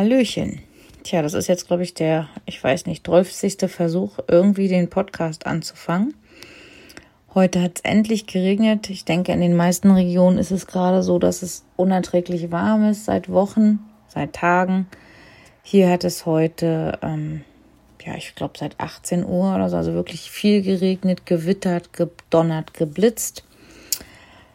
[0.00, 0.60] Hallöchen.
[1.02, 3.70] Tja, das ist jetzt, glaube ich, der, ich weiß nicht, 12.
[3.70, 6.14] Versuch, irgendwie den Podcast anzufangen.
[7.34, 8.88] Heute hat es endlich geregnet.
[8.88, 13.04] Ich denke, in den meisten Regionen ist es gerade so, dass es unerträglich warm ist
[13.04, 14.86] seit Wochen, seit Tagen.
[15.62, 17.44] Hier hat es heute, ähm,
[18.02, 23.44] ja, ich glaube, seit 18 Uhr oder so, also wirklich viel geregnet, gewittert, gedonnert, geblitzt.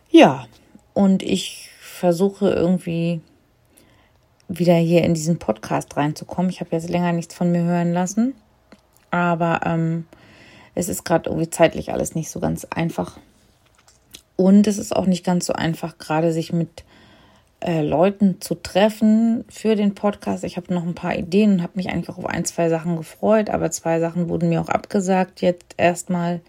[0.09, 0.47] Ja,
[0.95, 3.21] und ich versuche irgendwie
[4.47, 6.49] wieder hier in diesen Podcast reinzukommen.
[6.49, 8.33] Ich habe jetzt länger nichts von mir hören lassen,
[9.11, 10.05] aber ähm,
[10.75, 13.17] es ist gerade irgendwie zeitlich alles nicht so ganz einfach.
[14.35, 16.83] Und es ist auch nicht ganz so einfach, gerade sich mit
[17.61, 20.43] äh, Leuten zu treffen für den Podcast.
[20.43, 22.97] Ich habe noch ein paar Ideen und habe mich eigentlich auch auf ein, zwei Sachen
[22.97, 26.41] gefreut, aber zwei Sachen wurden mir auch abgesagt jetzt erstmal.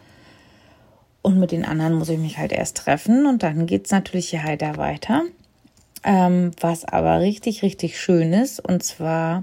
[1.23, 4.29] Und mit den anderen muss ich mich halt erst treffen und dann geht es natürlich
[4.29, 5.23] hier heiter weiter.
[6.09, 8.61] Ähm, was aber richtig, richtig schön ist.
[8.61, 9.43] Und zwar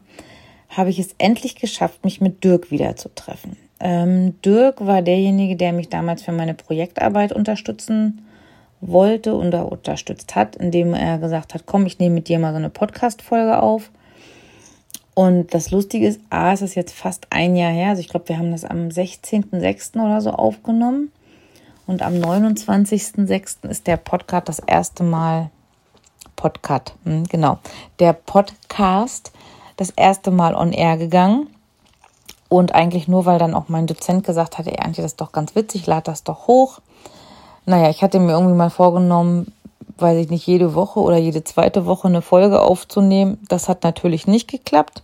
[0.69, 3.57] habe ich es endlich geschafft, mich mit Dirk wieder zu treffen.
[3.81, 8.25] Ähm, Dirk war derjenige, der mich damals für meine Projektarbeit unterstützen
[8.79, 12.57] wollte und unterstützt hat, indem er gesagt hat, komm, ich nehme mit dir mal so
[12.57, 13.91] eine Podcast-Folge auf.
[15.15, 17.89] Und das Lustige ist, A, es ist jetzt fast ein Jahr her.
[17.89, 20.03] Also ich glaube, wir haben das am 16.06.
[20.03, 21.11] oder so aufgenommen.
[21.85, 23.67] Und am 29.06.
[23.67, 25.49] ist der Podcast das erste Mal
[26.43, 27.59] Podcast, hm, genau,
[27.99, 29.31] der Podcast
[29.77, 31.47] das erste Mal on air gegangen.
[32.49, 35.55] Und eigentlich nur, weil dann auch mein Dozent gesagt hatte, ey, das ist doch ganz
[35.55, 36.79] witzig, lad das doch hoch.
[37.65, 39.53] Naja, ich hatte mir irgendwie mal vorgenommen,
[39.97, 43.39] weiß ich nicht, jede Woche oder jede zweite Woche eine Folge aufzunehmen.
[43.47, 45.01] Das hat natürlich nicht geklappt.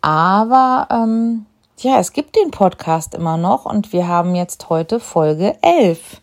[0.00, 1.44] Aber ähm,
[1.78, 6.22] ja, es gibt den Podcast immer noch und wir haben jetzt heute Folge 11.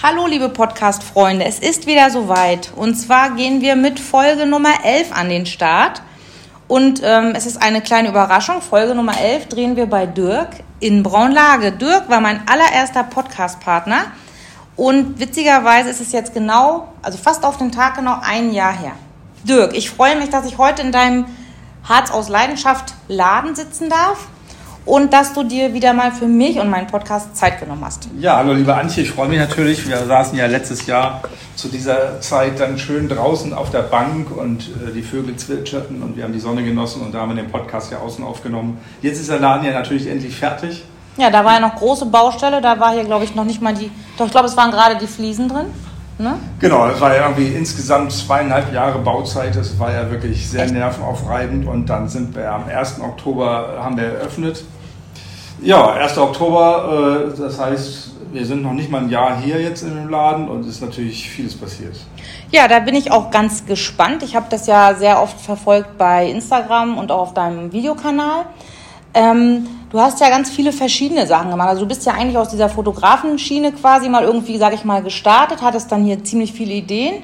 [0.00, 2.70] Hallo liebe Podcast-Freunde, es ist wieder soweit.
[2.76, 6.02] Und zwar gehen wir mit Folge Nummer 11 an den Start.
[6.68, 8.62] Und ähm, es ist eine kleine Überraschung.
[8.62, 11.72] Folge Nummer 11 drehen wir bei Dirk in Braunlage.
[11.72, 14.12] Dirk war mein allererster Podcast-Partner.
[14.76, 18.92] Und witzigerweise ist es jetzt genau, also fast auf den Tag genau ein Jahr her.
[19.42, 21.26] Dirk, ich freue mich, dass ich heute in deinem
[21.82, 24.28] Harz aus Leidenschaft Laden sitzen darf
[24.88, 28.08] und dass du dir wieder mal für mich und meinen Podcast Zeit genommen hast.
[28.18, 29.86] Ja, hallo liebe Antje, ich freue mich natürlich.
[29.86, 31.20] Wir saßen ja letztes Jahr
[31.56, 36.16] zu dieser Zeit dann schön draußen auf der Bank und äh, die Vögel zwitscherten und
[36.16, 38.78] wir haben die Sonne genossen und da haben wir den Podcast ja außen aufgenommen.
[39.02, 40.84] Jetzt ist der Laden ja natürlich endlich fertig.
[41.18, 43.74] Ja, da war ja noch große Baustelle, da war hier glaube ich noch nicht mal
[43.74, 45.66] die, doch ich glaube es waren gerade die Fliesen drin.
[46.20, 46.34] Ne?
[46.58, 49.54] Genau, das war ja irgendwie insgesamt zweieinhalb Jahre Bauzeit.
[49.54, 51.64] Das war ja wirklich sehr nervenaufreibend.
[51.64, 53.00] Und dann sind wir am 1.
[53.00, 54.64] Oktober haben wir eröffnet.
[55.60, 56.18] Ja, 1.
[56.18, 60.08] Oktober, äh, das heißt, wir sind noch nicht mal ein Jahr hier jetzt in dem
[60.08, 61.96] Laden und ist natürlich vieles passiert.
[62.50, 64.22] Ja, da bin ich auch ganz gespannt.
[64.22, 68.46] Ich habe das ja sehr oft verfolgt bei Instagram und auch auf deinem Videokanal.
[69.14, 71.68] Ähm, du hast ja ganz viele verschiedene Sachen gemacht.
[71.68, 75.62] Also du bist ja eigentlich aus dieser Fotografenschiene quasi mal irgendwie, sage ich mal, gestartet,
[75.62, 77.22] hattest dann hier ziemlich viele Ideen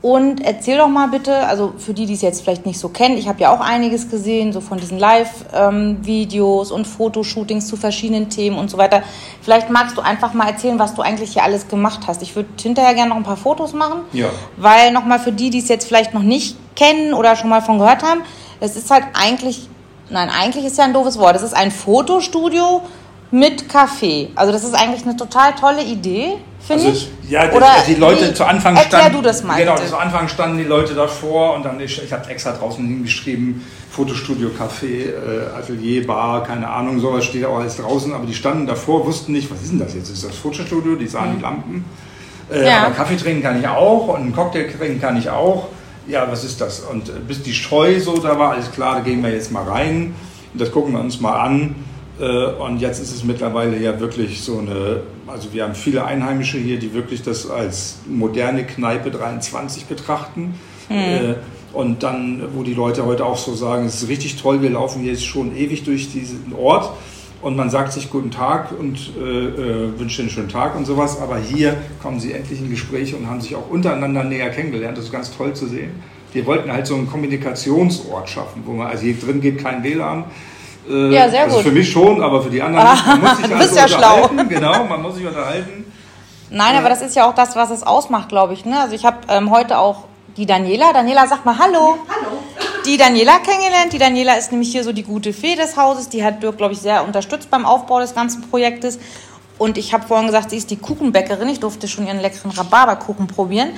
[0.00, 3.18] und erzähl doch mal bitte, also für die, die es jetzt vielleicht nicht so kennen,
[3.18, 8.58] ich habe ja auch einiges gesehen, so von diesen Live-Videos und Fotoshootings zu verschiedenen Themen
[8.58, 9.02] und so weiter.
[9.42, 12.22] Vielleicht magst du einfach mal erzählen, was du eigentlich hier alles gemacht hast.
[12.22, 14.28] Ich würde hinterher gerne noch ein paar Fotos machen, ja.
[14.56, 17.80] weil nochmal für die, die es jetzt vielleicht noch nicht kennen oder schon mal von
[17.80, 18.20] gehört haben,
[18.60, 19.68] es ist halt eigentlich,
[20.10, 22.82] nein, eigentlich ist ja ein doofes Wort, es ist ein Fotostudio
[23.30, 24.30] mit Kaffee.
[24.34, 27.30] Also das ist eigentlich eine total tolle Idee finde also, ich.
[27.30, 29.16] Ja, Oder die Leute wie, zu Anfang standen.
[29.16, 29.58] du das mal.
[29.58, 33.64] Genau, zu Anfang standen die Leute davor und dann, ich, ich habe extra draußen hingeschrieben,
[33.90, 38.66] Fotostudio, Café, äh, Atelier, Bar, keine Ahnung, sowas steht auch alles draußen, aber die standen
[38.66, 40.10] davor, wussten nicht, was ist denn das jetzt?
[40.10, 40.94] Ist das Fotostudio?
[40.94, 41.36] Die sahen mhm.
[41.36, 41.84] die Lampen.
[42.50, 42.84] Äh, ja.
[42.84, 45.68] Aber Kaffee trinken kann ich auch und einen Cocktail trinken kann ich auch.
[46.06, 46.80] Ja, was ist das?
[46.80, 49.64] Und äh, bis die Streu so da war, alles klar, da gehen wir jetzt mal
[49.64, 50.14] rein.
[50.52, 51.74] Und das gucken wir uns mal an.
[52.20, 56.58] Äh, und jetzt ist es mittlerweile ja wirklich so eine, also wir haben viele Einheimische
[56.58, 60.54] hier, die wirklich das als moderne Kneipe 23 betrachten.
[60.88, 61.36] Mhm.
[61.72, 65.04] Und dann, wo die Leute heute auch so sagen, es ist richtig toll, wir laufen
[65.04, 66.90] jetzt schon ewig durch diesen Ort
[67.40, 71.20] und man sagt sich guten Tag und äh, äh, wünscht einen schönen Tag und sowas.
[71.20, 74.98] Aber hier kommen sie endlich in Gespräche und haben sich auch untereinander näher kennengelernt.
[74.98, 75.90] Das ist ganz toll zu sehen.
[76.32, 80.24] Wir wollten halt so einen Kommunikationsort schaffen, wo man, also hier drin geht kein WLAN,
[80.88, 81.64] äh, ja, sehr also gut.
[81.64, 83.06] Für mich schon, aber für die anderen nicht.
[83.06, 84.30] Man muss sich du bist also ja schlau.
[84.48, 85.84] Genau, man muss sich unterhalten.
[86.50, 88.64] Nein, aber das ist ja auch das, was es ausmacht, glaube ich.
[88.64, 88.80] Ne?
[88.80, 90.04] Also ich habe ähm, heute auch
[90.36, 90.92] die Daniela.
[90.92, 91.98] Daniela, sag mal Hallo.
[92.08, 92.38] Hallo.
[92.86, 93.92] Die Daniela kennengelernt.
[93.92, 96.08] Die Daniela ist nämlich hier so die gute Fee des Hauses.
[96.08, 98.98] Die hat Dirk, glaube ich, sehr unterstützt beim Aufbau des ganzen Projektes.
[99.58, 101.48] Und ich habe vorhin gesagt, sie ist die Kuchenbäckerin.
[101.48, 103.70] Ich durfte schon ihren leckeren Rhabarberkuchen probieren.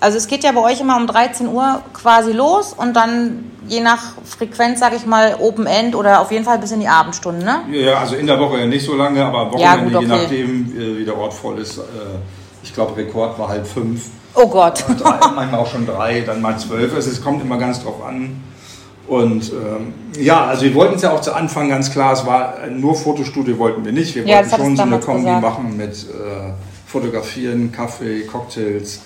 [0.00, 3.80] Also es geht ja bei euch immer um 13 Uhr quasi los und dann je
[3.80, 7.44] nach Frequenz, sage ich mal, Open End oder auf jeden Fall bis in die Abendstunden,
[7.44, 7.60] ne?
[7.70, 10.06] Ja, also in der Woche ja nicht so lange, aber am Ja, Wochenende, gut, je
[10.12, 10.22] okay.
[10.22, 11.78] nachdem, äh, wie der Ort voll ist.
[11.78, 11.82] Äh,
[12.62, 14.06] Ich glaube, Rekord war halb fünf.
[14.34, 14.84] Oh Gott.
[14.98, 16.94] drei, manchmal auch schon drei, dann mal zwölf.
[16.94, 18.42] Also es kommt immer ganz drauf an.
[19.06, 22.54] Und ähm, ja, also wir wollten es ja auch zu Anfang ganz klar, es war
[22.70, 24.14] nur Fotostudio wollten wir nicht.
[24.14, 25.42] Wir Ja, wollten hattest schon so eine Kombi gesagt.
[25.42, 26.52] machen mit äh,
[26.86, 29.00] Fotografieren, Kaffee, Cocktails.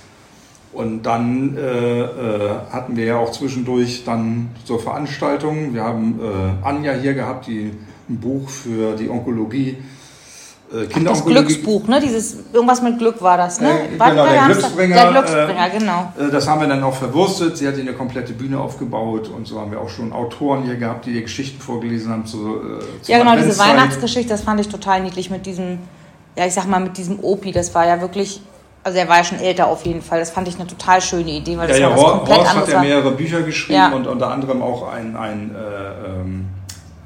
[0.73, 5.75] Und dann äh, äh, hatten wir ja auch zwischendurch dann so Veranstaltungen.
[5.75, 7.73] Wir haben äh, Anja hier gehabt, die
[8.09, 9.77] ein Buch für die Onkologie,
[10.73, 11.45] äh, Das Kinderonkologie.
[11.45, 12.01] Glücksbuch, ne?
[12.01, 13.69] Dieses irgendwas mit Glück war das, ne?
[13.69, 16.13] Äh, War- genau, der Glücksbringer, Der Glücksbringer, genau.
[16.19, 17.59] Äh, Das haben wir dann auch verwurstet.
[17.59, 21.05] Sie hat eine komplette Bühne aufgebaut und so haben wir auch schon Autoren hier gehabt,
[21.05, 23.59] die hier Geschichten vorgelesen haben zu, äh, Ja, genau, diese.
[23.59, 25.81] Weihnachtsgeschichte, das fand ich total niedlich mit diesem,
[26.35, 27.53] ja, ich sag mal, mit diesem Opi.
[27.53, 28.41] Das war ja wirklich,
[28.85, 30.19] also er war ja schon älter auf jeden Fall.
[30.21, 32.55] Das fand ich eine total schöne Idee, weil Ja, das ja, war Horst komplett Horst
[32.57, 33.93] hat ja mehrere Bücher geschrieben Ja.
[33.93, 36.47] und unter anderem auch ein, ein äh, ähm,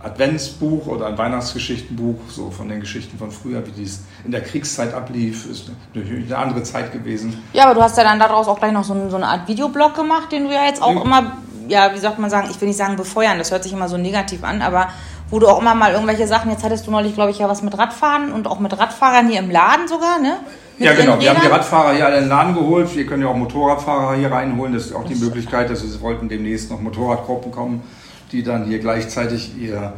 [0.02, 4.94] Adventsbuch oder ein Weihnachtsgeschichtenbuch, so von den Geschichten von früher, wie dies in der Kriegszeit
[4.94, 7.42] ablief, ist natürlich eine andere Zeit gewesen.
[7.52, 9.48] Ja, aber du hast ja dann daraus auch gleich noch so, ein- so eine Art
[9.48, 11.02] Videoblog gemacht, den du ja jetzt auch Mhm.
[11.02, 11.32] immer,
[11.68, 13.96] ja, wie sagt man sagen, ich will nicht sagen befeuern, das hört sich immer so
[13.96, 14.88] negativ an, aber
[15.30, 17.62] wo du auch immer mal irgendwelche Sachen, jetzt hattest du neulich, glaube ich, ja was
[17.62, 20.36] mit Radfahren und auch mit Radfahrern hier im Laden sogar, ne?
[20.78, 21.18] Mit Ja, genau.
[21.18, 21.48] Wir haben die.
[21.48, 22.94] Radfahrer hier alle in den Laden geholt.
[22.94, 24.74] Wir können ja auch Motorradfahrer hier reinholen.
[24.74, 27.82] Das ist auch die Möglichkeit, dass wir wollten demnächst noch Motorradgruppen kommen,
[28.30, 29.94] die dann hier gleichzeitig ihr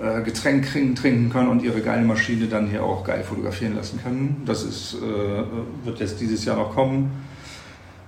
[0.00, 4.00] äh, Getränk trinken, trinken können und ihre geile Maschine dann hier auch geil fotografieren lassen
[4.02, 4.42] können.
[4.46, 7.10] Das ist, äh, wird jetzt dieses Jahr noch kommen.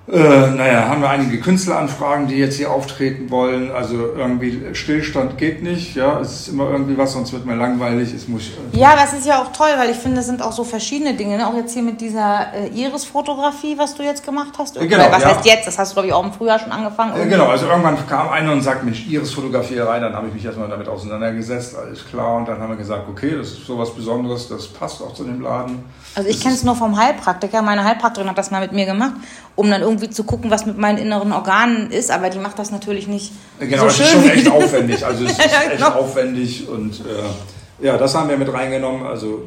[0.07, 3.71] Äh, naja, haben wir einige Künstleranfragen, die jetzt hier auftreten wollen.
[3.73, 5.97] Also irgendwie Stillstand geht nicht.
[5.97, 8.13] Ja, es ist immer irgendwie was, sonst wird mir langweilig.
[8.13, 10.43] Es muss äh, Ja, aber es ist ja auch toll, weil ich finde, es sind
[10.43, 11.39] auch so verschiedene Dinge.
[11.39, 11.49] Ne?
[11.49, 14.77] Auch jetzt hier mit dieser äh, Iris-Fotografie, was du jetzt gemacht hast.
[14.77, 15.31] Äh, genau, was ja.
[15.31, 15.67] heißt jetzt?
[15.67, 17.17] Das hast du, glaube ich, auch im Frühjahr schon angefangen.
[17.17, 20.69] Ja, genau, also irgendwann kam einer und sagt, Mensch, Iris-Fotografierei, dann habe ich mich erstmal
[20.69, 22.37] damit auseinandergesetzt, alles klar.
[22.37, 25.41] Und dann haben wir gesagt, okay, das ist sowas Besonderes, das passt auch zu dem
[25.41, 25.83] Laden.
[26.17, 27.63] Also ich kenne es nur vom Heilpraktiker.
[27.63, 29.15] Meine Heilpraktikerin hat das mal mit mir gemacht,
[29.57, 32.11] um dann irgendwie zu gucken, was mit meinen inneren Organen ist.
[32.11, 34.05] Aber die macht das natürlich nicht Genau, so es schön.
[34.07, 35.05] ist schon echt aufwendig.
[35.05, 35.89] Also es ist Ja, echt genau.
[35.91, 39.05] aufwendig und äh, ja, das haben wir mit reingenommen.
[39.07, 39.43] Also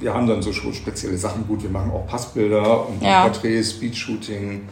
[0.00, 1.46] wir haben dann so schon spezielle Sachen.
[1.46, 3.22] Gut, wir machen auch Passbilder und Ja.
[3.22, 4.68] Porträts, Speedshooting.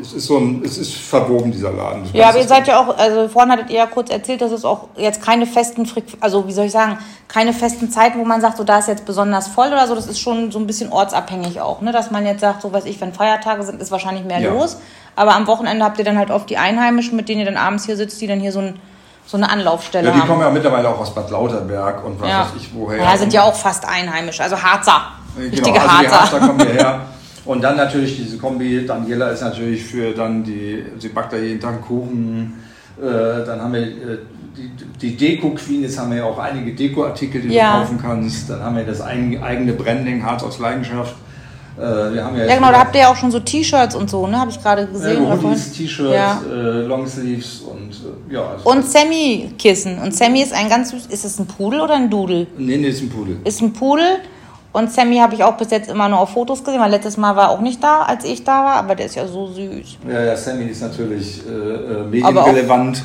[0.00, 2.04] Es ist so ein, es ist verwoben, dieser Laden.
[2.12, 4.64] Ja, aber ihr seid ja auch, also vorhin hattet ihr ja kurz erzählt, dass es
[4.64, 6.98] auch jetzt keine festen, Frequ- also wie soll ich sagen,
[7.28, 9.94] keine festen Zeiten, wo man sagt, so da ist jetzt besonders voll oder so.
[9.94, 11.92] Das ist schon so ein bisschen ortsabhängig auch, ne?
[11.92, 14.52] Dass man jetzt sagt, so weiß ich, wenn Feiertage sind, ist wahrscheinlich mehr Ja.
[14.52, 14.78] los.
[15.16, 17.84] Aber am Wochenende habt ihr dann halt oft die Einheimischen, mit denen ihr dann abends
[17.86, 18.80] hier sitzt, die dann hier so, ein,
[19.26, 20.28] so eine Anlaufstelle Ja, die haben.
[20.28, 22.40] kommen ja mittlerweile auch aus Bad Lauterberg und was ja.
[22.40, 23.02] weiß ich woher.
[23.02, 25.02] ja, sind ja auch fast einheimisch, also Harzer.
[25.36, 26.20] Genau, Richtige also die Harzer.
[26.20, 27.00] Harzer kommen hierher.
[27.44, 31.60] Und dann natürlich diese Kombi, Daniela ist natürlich für dann die, sie backt da jeden
[31.60, 32.54] Tag Kuchen.
[32.98, 34.18] Äh, dann haben wir äh,
[34.56, 34.70] die,
[35.00, 37.74] die Deko-Queen, jetzt haben wir ja auch einige Deko-Artikel, die Ja.
[37.74, 38.48] du kaufen kannst.
[38.48, 41.14] Dann haben wir das ein, eigene Branding, Harz aus Leidenschaft.
[41.76, 41.80] Äh,
[42.14, 44.26] wir haben ja, Ja genau, da habt ihr ja auch schon so T-Shirts und so,
[44.28, 44.38] ne?
[44.38, 45.16] Habe ich gerade äh, gesehen.
[45.22, 45.50] oder vorhin.
[45.50, 46.40] Hoodies, T-Shirts, Ja.
[46.48, 47.90] äh, Longsleeves und
[48.30, 48.46] äh, ja.
[48.52, 49.98] Also, Und Sammy-Kissen.
[49.98, 51.06] Und Sammy ist ein ganz süß.
[51.06, 52.46] Ist es ein Pudel oder ein Dudel?
[52.56, 53.38] nee, nee, ist ein Pudel.
[53.44, 54.06] Ist ein Pudel.
[54.74, 57.36] Und Sammy habe ich auch bis jetzt immer nur auf Fotos gesehen, weil letztes Mal
[57.36, 59.98] war er auch nicht da, als ich da war, aber der ist ja so süß.
[60.10, 63.04] Ja, ja, Sammy ist natürlich äh, äh, Aber medienrelevant.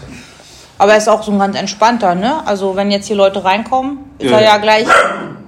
[0.80, 2.42] Aber er ist auch so ein ganz entspannter, ne?
[2.48, 4.40] Also wenn jetzt hier Leute reinkommen, ist Ja.
[4.40, 4.88] er ja gleich.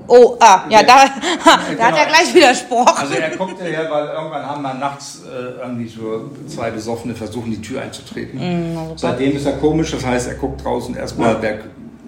[0.07, 0.93] Oh, ah, ja, da,
[1.45, 1.97] da hat genau.
[1.97, 2.97] er gleich widersprochen.
[2.99, 7.15] Also er guckt ja her, weil irgendwann haben wir nachts äh, irgendwie so zwei Besoffene
[7.15, 8.75] versuchen, die Tür einzutreten.
[8.75, 8.93] Super.
[8.95, 11.61] Seitdem ist er komisch, das heißt, er guckt draußen erstmal, wer,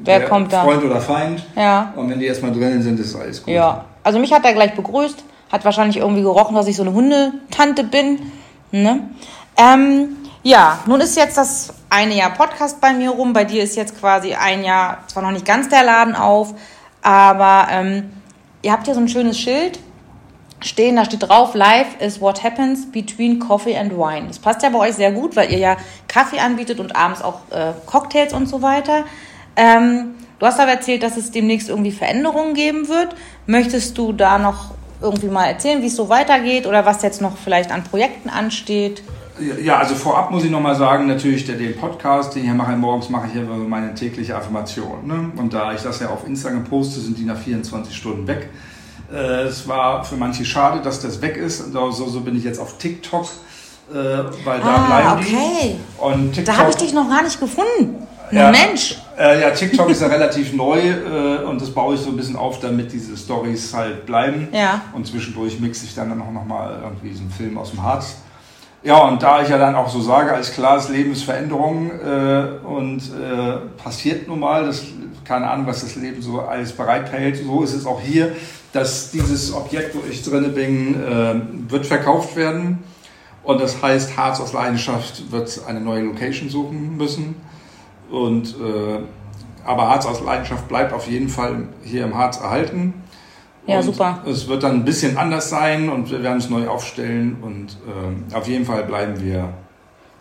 [0.04, 0.66] Wer kommt da?
[0.66, 1.44] Freund oder Feind.
[1.56, 1.94] Ja.
[1.96, 3.54] Und wenn die erstmal drinnen sind, ist alles gut.
[3.54, 6.94] Ja, also mich hat er gleich begrüßt, hat wahrscheinlich irgendwie gerochen, dass ich so eine
[6.94, 8.32] Hundetante bin.
[8.72, 9.10] Ne?
[9.58, 13.34] Ähm, ja, nun ist jetzt das eine Jahr Podcast bei mir rum.
[13.34, 16.54] Bei dir ist jetzt quasi ein Jahr, zwar noch nicht ganz der Laden auf,
[17.02, 18.12] aber ähm,
[18.62, 19.80] ihr habt hier so ein schönes Schild
[20.66, 24.28] stehen, da steht drauf, Life is what happens between coffee and wine.
[24.28, 27.40] Das passt ja bei euch sehr gut, weil ihr ja Kaffee anbietet und abends auch
[27.52, 29.04] äh, Cocktails und so weiter.
[29.56, 33.16] Ähm, du hast aber erzählt, dass es demnächst irgendwie Veränderungen geben wird.
[33.46, 34.72] Möchtest du da noch
[35.02, 39.04] irgendwie mal erzählen, wie es so weitergeht oder was jetzt noch vielleicht an Projekten ansteht?
[39.62, 42.72] Ja, also vorab muss ich nochmal sagen, natürlich der, den Podcast, den ich hier mache,
[42.74, 45.06] morgens mache ich hier meine tägliche Affirmation.
[45.08, 45.32] Ne?
[45.36, 48.50] Und da ich das ja auf Instagram poste, sind die nach 24 Stunden weg.
[49.12, 51.62] Äh, es war für manche schade, dass das weg ist.
[51.62, 53.26] Und so, so bin ich jetzt auf TikTok,
[53.92, 54.86] äh, weil da Ah,
[55.16, 55.76] bleiben okay.
[55.98, 56.02] die.
[56.02, 58.08] Und TikTok, Da habe ich dich noch gar nicht gefunden.
[58.32, 58.52] Ja.
[58.52, 58.98] Mensch.
[59.18, 62.36] Äh, ja, TikTok ist ja relativ neu äh, und das baue ich so ein bisschen
[62.36, 64.48] auf, damit diese Stories halt bleiben.
[64.52, 64.82] Ja.
[64.94, 68.18] Und zwischendurch mixe ich dann auch nochmal irgendwie so einen Film aus dem Harz.
[68.84, 71.90] Ja, und da ich ja dann auch so sage, als klar, das Leben ist Veränderung
[71.92, 74.84] äh, und äh, passiert nun mal, das,
[75.24, 78.36] keine Ahnung, was das Leben so alles bereithält, so ist es auch hier,
[78.74, 82.84] dass dieses Objekt, wo ich drinne bin, äh, wird verkauft werden.
[83.44, 87.36] Und das heißt, Harz aus Leidenschaft wird eine neue Location suchen müssen.
[88.14, 89.00] Und, äh,
[89.66, 92.94] aber Harz aus Leidenschaft bleibt auf jeden Fall hier im Harz erhalten.
[93.66, 94.22] Ja, und super.
[94.28, 98.36] Es wird dann ein bisschen anders sein und wir werden es neu aufstellen und äh,
[98.36, 99.50] auf jeden Fall bleiben wir.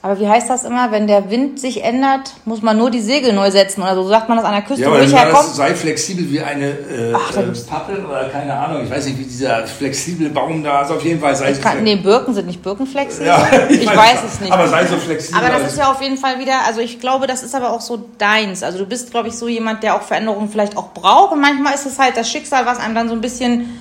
[0.05, 3.33] Aber wie heißt das immer, wenn der Wind sich ändert, muss man nur die Segel
[3.33, 5.49] neu setzen oder so sagt man das an der Küste, Ja, wo ich herkomme?
[5.49, 9.19] sei flexibel wie eine äh, Ach, da äh, Pappel oder keine Ahnung, ich weiß nicht,
[9.21, 10.91] wie dieser flexible Baum da ist.
[10.91, 13.25] Auf jeden Fall sei Ich kann, nee, Birken sind nicht Birkenflexen.
[13.25, 14.53] Ja, ich, weiß es nicht.
[14.53, 15.39] Aber sei so flexibel.
[15.39, 17.71] Aber das als- ist ja auf jeden Fall wieder, also ich glaube, das ist aber
[17.71, 18.65] auch so deins.
[18.65, 21.31] Also du bist, glaube ich, so jemand, der auch Veränderungen vielleicht auch braucht.
[21.33, 23.79] Und manchmal ist es halt das Schicksal, was einem dann so ein bisschen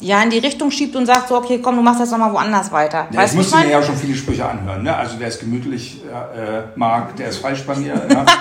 [0.00, 2.70] ja in die Richtung schiebt und sagt so, okay, komm, du machst jetzt nochmal woanders
[2.70, 3.06] weiter.
[3.10, 4.82] Ja, weißt ich musste mir ja schon viele Sprüche anhören.
[4.82, 4.94] Ne?
[4.94, 7.94] Also wer es gemütlich äh, mag, der ist falsch bei mir.
[8.10, 8.24] Ja.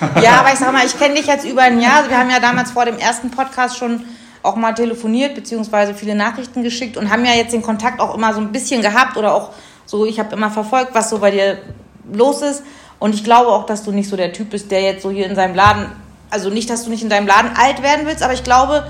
[0.22, 1.96] Ja, aber ich sag mal, ich kenne dich jetzt über ein Jahr.
[1.96, 4.04] Also wir haben ja damals vor dem ersten Podcast schon
[4.42, 8.32] auch mal telefoniert, beziehungsweise viele Nachrichten geschickt und haben ja jetzt den Kontakt auch immer
[8.32, 9.50] so ein bisschen gehabt oder auch
[9.86, 11.58] so, ich habe immer verfolgt, was so bei dir
[12.12, 12.62] los ist.
[12.98, 15.26] Und ich glaube auch, dass du nicht so der Typ bist, der jetzt so hier
[15.26, 15.86] in seinem Laden,
[16.30, 18.86] also nicht, dass du nicht in deinem Laden alt werden willst, aber ich glaube,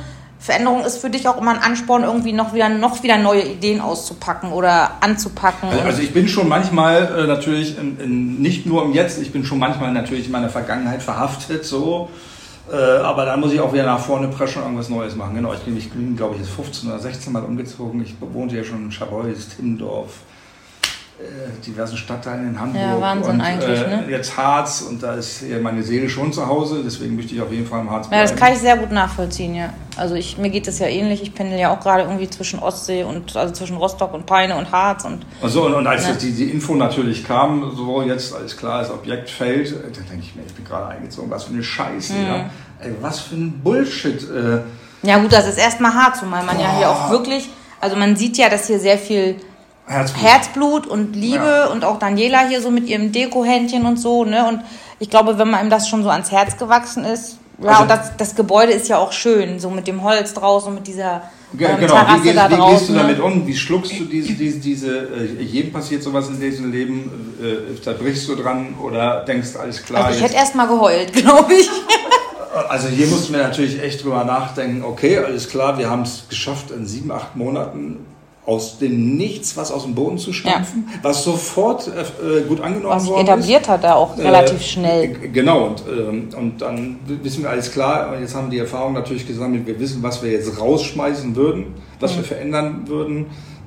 [0.46, 3.80] Veränderung ist für dich auch immer ein Ansporn, irgendwie noch wieder, noch wieder neue Ideen
[3.80, 5.70] auszupacken oder anzupacken.
[5.70, 9.32] Also, also ich bin schon manchmal äh, natürlich, in, in, nicht nur im Jetzt, ich
[9.32, 12.10] bin schon manchmal natürlich in meiner Vergangenheit verhaftet, so.
[12.70, 15.34] Äh, aber dann muss ich auch wieder nach vorne preschen und irgendwas Neues machen.
[15.34, 18.00] Genau, ich bin, ich bin glaube ich, jetzt 15 oder 16 Mal umgezogen.
[18.02, 20.10] Ich wohnte ja schon in Schabolz, Timmendorf,
[21.66, 22.82] diversen Stadtteilen in Hamburg.
[22.82, 24.04] Ja, Wahnsinn und, eigentlich, äh, ne?
[24.10, 27.66] Jetzt Harz und da ist meine Seele schon zu Hause, deswegen möchte ich auf jeden
[27.66, 28.28] Fall im Harz Ja, bleiben.
[28.30, 29.72] das kann ich sehr gut nachvollziehen, ja.
[29.96, 31.22] Also ich, mir geht das ja ähnlich.
[31.22, 34.70] Ich pendel ja auch gerade irgendwie zwischen Ostsee und, also zwischen Rostock und Peine und
[34.70, 36.12] Harz und so, und, und als Ja.
[36.12, 40.20] die, die Info natürlich kam, so jetzt als klar das Objekt fällt, äh, da denke
[40.22, 42.26] ich mir, ich bin gerade eingezogen, was für eine Scheiße, Mhm.
[42.26, 42.50] ja.
[42.78, 44.20] Ey, was für ein Bullshit.
[44.22, 44.60] Äh,
[45.06, 47.48] ja gut, das ist erstmal hart, zumal man ja hier auch wirklich,
[47.80, 49.36] also man sieht ja, dass hier sehr viel
[49.86, 50.22] Herzblut.
[50.24, 51.66] Herzblut und Liebe Ja.
[51.68, 54.46] und auch Daniela hier so mit ihrem Dekohändchen und so, ne?
[54.48, 54.60] Und
[54.98, 57.90] ich glaube, wenn man ihm das schon so ans Herz gewachsen ist, ja, Also- und
[57.90, 61.22] das, das Gebäude ist ja auch schön, so mit dem Holz draußen, mit dieser
[61.54, 62.76] Ge- ähm, genau, Terrasse wie, gehst, da wie draußen.
[62.78, 62.98] gehst du ne?
[62.98, 63.46] damit um?
[63.46, 67.92] Wie schluckst du diese, diese, diese äh, jedem passiert sowas in diesem Leben, äh, da
[67.92, 71.54] brichst du dran oder denkst, alles klar, Also ich jetzt, hätte erst mal geheult, glaube
[71.54, 71.70] ich.
[72.68, 76.70] Also hier mussten wir natürlich echt drüber nachdenken, okay, alles klar, wir haben es geschafft,
[76.72, 78.04] in sieben, acht Monaten
[78.46, 83.02] aus dem Nichts was aus dem Boden zu stampfen, was sofort äh, gut angenommen Was
[83.02, 84.22] sich worden etabliert hat da auch ist.
[84.24, 85.08] relativ Äh, schnell.
[85.32, 89.26] Genau, und, ähm, und dann wissen wir alles klar, jetzt haben wir die Erfahrung natürlich
[89.26, 92.16] gesammelt, wir wissen, was wir jetzt rausschmeißen würden, was Mhm.
[92.18, 93.26] wir verändern würden,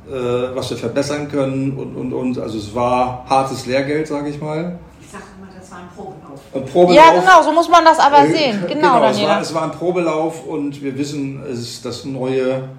[0.09, 2.39] äh, was wir verbessern können und, und, und.
[2.39, 4.79] Also es war hartes Lehrgeld, sage ich mal.
[5.01, 6.39] Ich sage immer, das war ein Probelauf.
[6.55, 6.95] Ein Probelauf.
[6.95, 8.63] Ja, genau, so muss man das aber Äh, sehen.
[8.67, 12.69] Genau, genau es, war, es war ein Probelauf und wir wissen, es ist das Neue,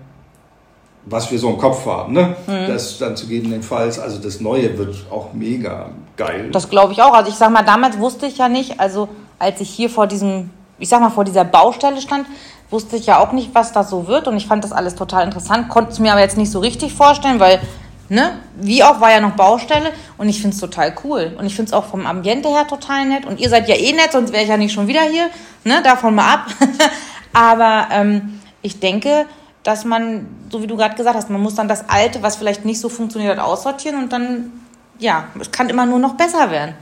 [1.07, 2.13] was wir so im Kopf haben.
[2.13, 2.37] Ne?
[2.47, 2.67] Mhm.
[2.69, 6.51] Das dann zu gegebenenfalls, also das Neue wird auch mega geil.
[6.53, 7.15] Das glaube ich auch.
[7.15, 10.51] Also ich sag mal, damals wusste ich ja nicht, also als ich hier vor diesem,
[10.79, 12.27] ich sag mal, vor dieser Baustelle stand,
[12.69, 14.29] wusste ich ja auch nicht, was das so wird.
[14.29, 16.93] Und ich fand das alles total interessant, konnte es mir aber jetzt nicht so richtig
[16.93, 17.61] vorstellen, weil,
[18.09, 21.35] ne, wie auch war ja noch Baustelle und ich finde es total cool.
[21.39, 23.27] Und ich finde es auch vom Ambiente her total nett.
[23.27, 25.31] Und ihr seid ja eh nett, sonst wäre ich ja nicht schon wieder hier,
[25.65, 26.47] ne, davon mal ab.
[27.33, 29.27] aber ähm, ich denke,
[29.63, 32.65] dass man, so wie du gerade gesagt hast, man muss dann das Alte, was vielleicht
[32.65, 34.53] nicht so funktioniert hat, aussortieren und dann,
[34.99, 36.75] ja, es kann immer nur noch besser werden.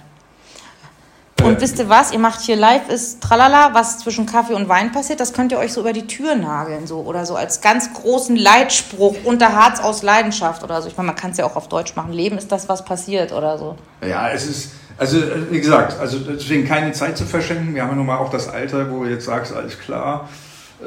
[1.43, 2.13] Und Äh, wisst ihr was?
[2.13, 5.21] Ihr macht hier live ist Tralala, was zwischen Kaffee und Wein passiert.
[5.21, 8.37] Das könnt ihr euch so über die Tür nageln, so oder so als ganz großen
[8.37, 10.89] Leitspruch unter Harz aus Leidenschaft oder so.
[10.89, 12.13] Ich meine, man kann es ja auch auf Deutsch machen.
[12.13, 13.77] Leben ist das, was passiert oder so.
[14.05, 17.75] Ja, es ist, also äh, wie gesagt, also deswegen keine Zeit zu verschenken.
[17.75, 20.29] Wir haben ja nun mal auch das Alter, wo du jetzt sagst, alles klar,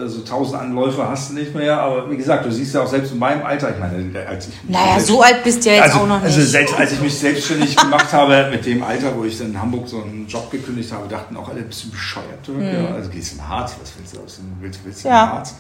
[0.08, 1.80] so tausend Anläufe hast du nicht mehr.
[1.82, 4.54] Aber wie gesagt, du siehst ja auch selbst in meinem Alter, ich meine, als ich
[4.68, 6.26] Naja, so alt bist du ja jetzt also, auch noch nicht.
[6.36, 9.62] Also selbst als ich mich selbstständig gemacht habe, mit dem Alter, wo ich dann in
[9.62, 12.26] Hamburg so einen Job gekündigt habe, dachten auch alle, bist du bescheuert?
[12.46, 12.54] Du?
[12.60, 15.14] Ja, also gehst in Harz, was willst du aus dem, willst, willst du Mhm.
[15.14, 15.24] Ja.
[15.26, 15.56] in Harz?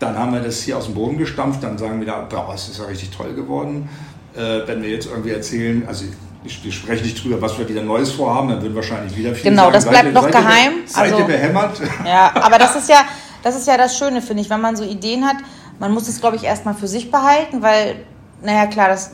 [0.00, 2.78] Dann haben wir das hier aus dem Boden gestampft, dann sagen wieder, boah, es ist
[2.78, 3.88] ja richtig toll geworden.
[4.36, 6.04] Äh, wenn wir jetzt irgendwie erzählen, also
[6.44, 9.50] ich, wir sprechen nicht drüber, was wir wieder Neues vorhaben, dann würden wahrscheinlich wieder viele
[9.50, 10.72] Genau, sagen, das bleibt noch geheim.
[10.86, 11.80] Seid Also- ihr behämmert?
[12.06, 13.00] Ja, aber das ist ja,
[13.42, 15.36] das ist ja das Schöne, finde ich, wenn man so Ideen hat.
[15.78, 17.96] Man muss es, glaube ich, erstmal für sich behalten, weil,
[18.42, 19.12] naja, klar, das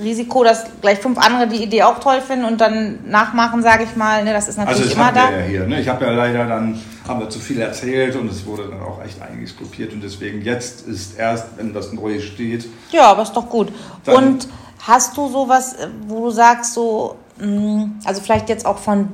[0.00, 3.94] Risiko, dass gleich fünf andere die Idee auch toll finden und dann nachmachen, sage ich
[3.94, 5.30] mal, ne, das ist Also natürlich das immer da.
[5.30, 5.66] wir ja hier.
[5.66, 5.80] Ne?
[5.80, 9.04] Ich habe ja leider dann, haben wir zu viel erzählt und es wurde dann auch
[9.04, 13.34] echt einiges kopiert und deswegen jetzt ist erst, wenn das Neue steht, Ja, aber ist
[13.34, 13.70] doch gut.
[14.06, 14.48] Und
[14.84, 19.08] Hast du sowas, äh, wo du sagst, so, mh, also vielleicht jetzt auch von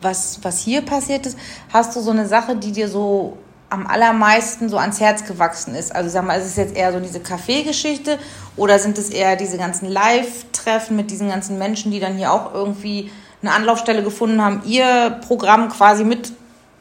[0.00, 1.38] was, was hier passiert ist,
[1.72, 3.36] hast du so eine Sache, die dir so
[3.72, 5.94] am allermeisten so ans Herz gewachsen ist?
[5.94, 8.18] Also sag mal, ist es jetzt eher so diese Kaffeegeschichte
[8.56, 12.54] oder sind es eher diese ganzen Live-Treffen mit diesen ganzen Menschen, die dann hier auch
[12.54, 13.10] irgendwie
[13.40, 16.32] eine Anlaufstelle gefunden haben, ihr Programm quasi mit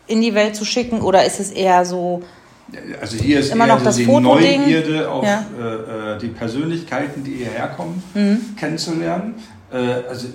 [0.07, 2.21] in die Welt zu schicken oder ist es eher so
[3.01, 4.05] also hier ist immer noch so das die.
[4.05, 5.45] Neugierde auf ja.
[5.59, 8.55] äh, äh die Persönlichkeiten, die hierher kommen, mhm.
[8.55, 9.35] kennenzulernen.
[9.71, 10.27] Äh, also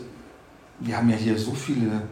[0.80, 2.02] wir haben ja hier so viele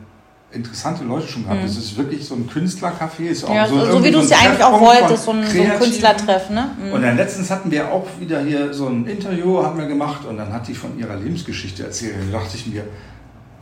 [0.55, 1.61] interessante Leute schon gehabt.
[1.61, 1.67] Mhm.
[1.67, 3.25] Es ist wirklich so ein Künstlercafé.
[3.25, 5.63] Ist auch ja, so, so wie du es ja eigentlich auch wolltest, so ein, so
[5.63, 6.51] ein Künstlertreff.
[6.51, 6.71] Ne?
[6.79, 6.93] Mhm.
[6.93, 10.37] Und dann letztens hatten wir auch wieder hier so ein Interview haben wir gemacht und
[10.37, 12.15] dann hat die von ihrer Lebensgeschichte erzählt.
[12.21, 12.85] Und da dachte ich mir,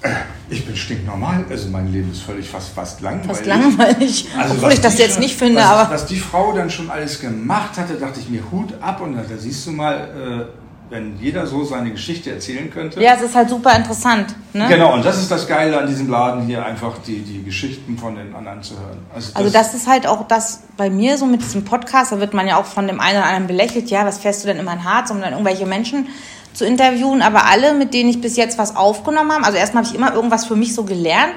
[0.03, 0.09] äh,
[0.51, 3.29] ich bin stinknormal, also mein Leben ist völlig fast, fast langweilig.
[3.29, 5.61] Fast langweilig, also obwohl ich das jetzt schon, nicht finde.
[5.61, 9.01] Was, aber was die Frau dann schon alles gemacht hatte, dachte ich mir Hut ab
[9.01, 10.62] und da siehst du mal, äh,
[10.93, 13.03] wenn jeder so seine Geschichte erzählen könnte.
[13.03, 14.35] Ja, es ist halt super interessant.
[14.53, 14.67] Ne?
[14.69, 18.15] Genau, und das ist das Geile an diesem Laden hier, einfach die, die Geschichten von
[18.15, 18.99] den anderen zu hören.
[19.15, 22.21] Also das, also das ist halt auch das bei mir so mit diesem Podcast, da
[22.21, 24.59] wird man ja auch von dem einen oder anderen belächelt, ja, was fährst du denn
[24.59, 26.09] immer in Harz, um dann irgendwelche Menschen
[26.53, 29.95] zu interviewen, aber alle, mit denen ich bis jetzt was aufgenommen habe, also erstmal habe
[29.95, 31.35] ich immer irgendwas für mich so gelernt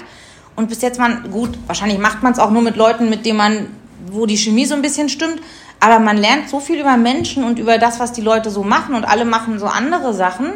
[0.57, 3.38] und bis jetzt man, gut, wahrscheinlich macht man es auch nur mit Leuten, mit denen
[3.38, 3.67] man,
[4.12, 5.39] wo die Chemie so ein bisschen stimmt,
[5.79, 8.96] aber man lernt so viel über Menschen und über das, was die Leute so machen
[8.96, 10.53] und alle machen so andere Sachen.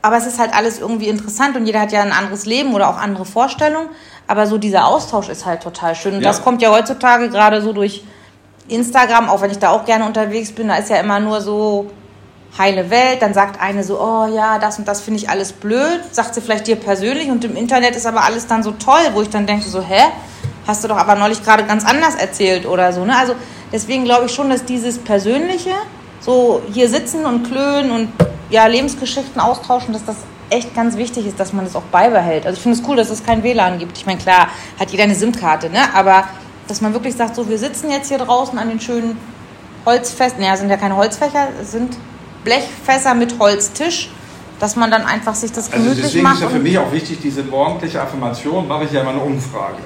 [0.00, 2.88] Aber es ist halt alles irgendwie interessant und jeder hat ja ein anderes Leben oder
[2.88, 3.88] auch andere Vorstellungen.
[4.26, 6.14] Aber so dieser Austausch ist halt total schön.
[6.14, 6.28] Und ja.
[6.28, 8.04] das kommt ja heutzutage gerade so durch
[8.68, 11.90] Instagram, auch wenn ich da auch gerne unterwegs bin, da ist ja immer nur so
[12.56, 13.22] heile Welt.
[13.22, 16.00] Dann sagt eine so, oh ja, das und das finde ich alles blöd.
[16.12, 19.22] Sagt sie vielleicht dir persönlich und im Internet ist aber alles dann so toll, wo
[19.22, 20.02] ich dann denke so, hä?
[20.66, 23.04] Hast du doch aber neulich gerade ganz anders erzählt oder so.
[23.04, 23.16] Ne?
[23.16, 23.34] Also
[23.72, 25.74] Deswegen glaube ich schon, dass dieses Persönliche,
[26.20, 28.08] so hier sitzen und klönen und
[28.50, 30.16] ja, Lebensgeschichten austauschen, dass das
[30.50, 32.46] echt ganz wichtig ist, dass man das auch beibehält.
[32.46, 33.98] Also ich finde es cool, dass es kein WLAN gibt.
[33.98, 35.80] Ich meine, klar, hat jeder eine SIM-Karte, ne?
[35.94, 36.24] aber
[36.66, 39.16] dass man wirklich sagt, so wir sitzen jetzt hier draußen an den schönen
[39.84, 41.96] Holzfässern, naja, sind ja keine Holzfächer, es sind
[42.44, 44.10] Blechfässer mit Holztisch,
[44.58, 46.34] dass man dann einfach sich das also gemütlich also deswegen macht.
[46.36, 49.20] Deswegen ist ja für mich auch wichtig, diese morgendliche Affirmation, mache ich ja immer eine
[49.20, 49.78] Umfrage.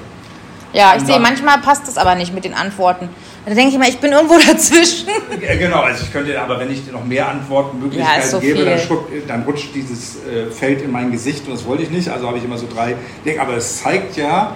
[0.73, 3.09] Ja, ich sehe, manchmal passt das aber nicht mit den Antworten.
[3.45, 5.07] Da denke ich mal, ich bin irgendwo dazwischen.
[5.41, 8.65] Ja, genau, also ich könnte, aber wenn ich dir noch mehr Antwortmöglichkeiten ja, so gebe,
[8.65, 12.09] dann, schruck, dann, rutscht dieses äh, Feld in mein Gesicht und das wollte ich nicht.
[12.09, 13.39] Also habe ich immer so drei Dinge.
[13.41, 14.55] Aber es zeigt ja,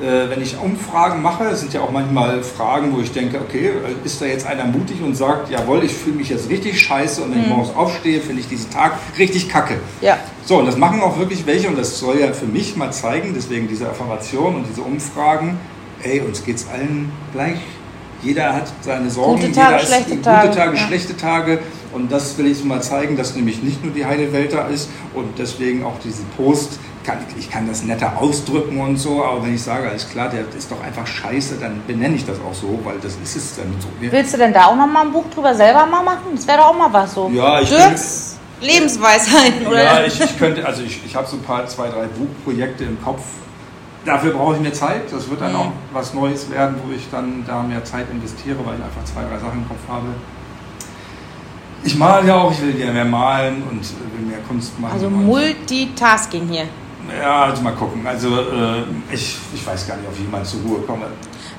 [0.00, 3.70] wenn ich Umfragen mache, es sind ja auch manchmal Fragen, wo ich denke, okay,
[4.02, 7.32] ist da jetzt einer mutig und sagt, jawohl, ich fühle mich jetzt richtig scheiße und
[7.32, 7.44] wenn mhm.
[7.44, 9.74] ich morgens aufstehe, finde ich diesen Tag richtig kacke.
[10.00, 10.18] Ja.
[10.44, 13.34] So, und das machen auch wirklich welche und das soll ja für mich mal zeigen,
[13.34, 15.58] deswegen diese Affirmation und diese Umfragen,
[16.02, 17.58] ey, uns geht es allen gleich.
[18.22, 20.86] Jeder hat seine Sorgen, gute Tage, jeder schlechte gute Tage, Tage, ja.
[20.86, 21.58] schlechte Tage.
[21.92, 24.90] Und das will ich mal zeigen, dass nämlich nicht nur die heile Welt da ist
[25.14, 29.54] und deswegen auch diese Post kann, ich kann das netter ausdrücken und so, aber wenn
[29.54, 32.78] ich sage, alles klar, der ist doch einfach scheiße, dann benenne ich das auch so,
[32.84, 33.88] weil das ist es dann so.
[34.00, 36.32] Willst du denn da auch noch mal ein Buch drüber selber mal machen?
[36.34, 37.30] Das wäre doch auch mal was so.
[37.32, 38.00] Ja, ich könnte,
[38.60, 39.82] Lebensweisheiten, oder?
[39.82, 43.02] Ja, ich, ich könnte, also ich, ich habe so ein paar, zwei, drei Buchprojekte im
[43.02, 43.22] Kopf.
[44.04, 45.12] Dafür brauche ich mehr Zeit.
[45.12, 45.58] Das wird dann mhm.
[45.58, 49.22] auch was Neues werden, wo ich dann da mehr Zeit investiere, weil ich einfach zwei,
[49.22, 50.06] drei Sachen im Kopf habe.
[51.82, 54.92] Ich male ja auch, ich will gerne mehr malen und will mehr Kunst machen.
[54.92, 56.66] Also Multitasking hier.
[57.20, 58.06] Ja, also mal gucken.
[58.06, 61.06] Also äh, ich, ich weiß gar nicht, ob ich jemals zur Ruhe komme.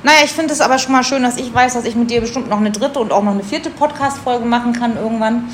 [0.03, 2.21] Naja, ich finde es aber schon mal schön, dass ich weiß, dass ich mit dir
[2.21, 5.49] bestimmt noch eine dritte und auch noch eine vierte Podcast-Folge machen kann irgendwann.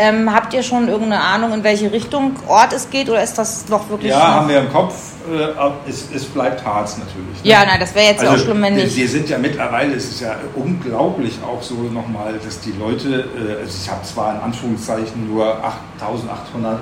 [0.00, 3.68] Ähm, habt ihr schon irgendeine Ahnung, in welche Richtung Ort es geht oder ist das
[3.68, 4.12] noch wirklich.
[4.12, 4.94] Ja, haben wir im Kopf.
[5.28, 7.42] Äh, es, es, bleibt Harz natürlich.
[7.42, 7.50] Ne?
[7.50, 8.94] Ja, nein, das wäre jetzt also, auch schlimm, wenn nicht.
[8.94, 13.60] Wir sind ja mittlerweile, es ist ja unglaublich auch so nochmal, dass die Leute, äh,
[13.60, 16.78] also ich habe zwar in Anführungszeichen nur 8800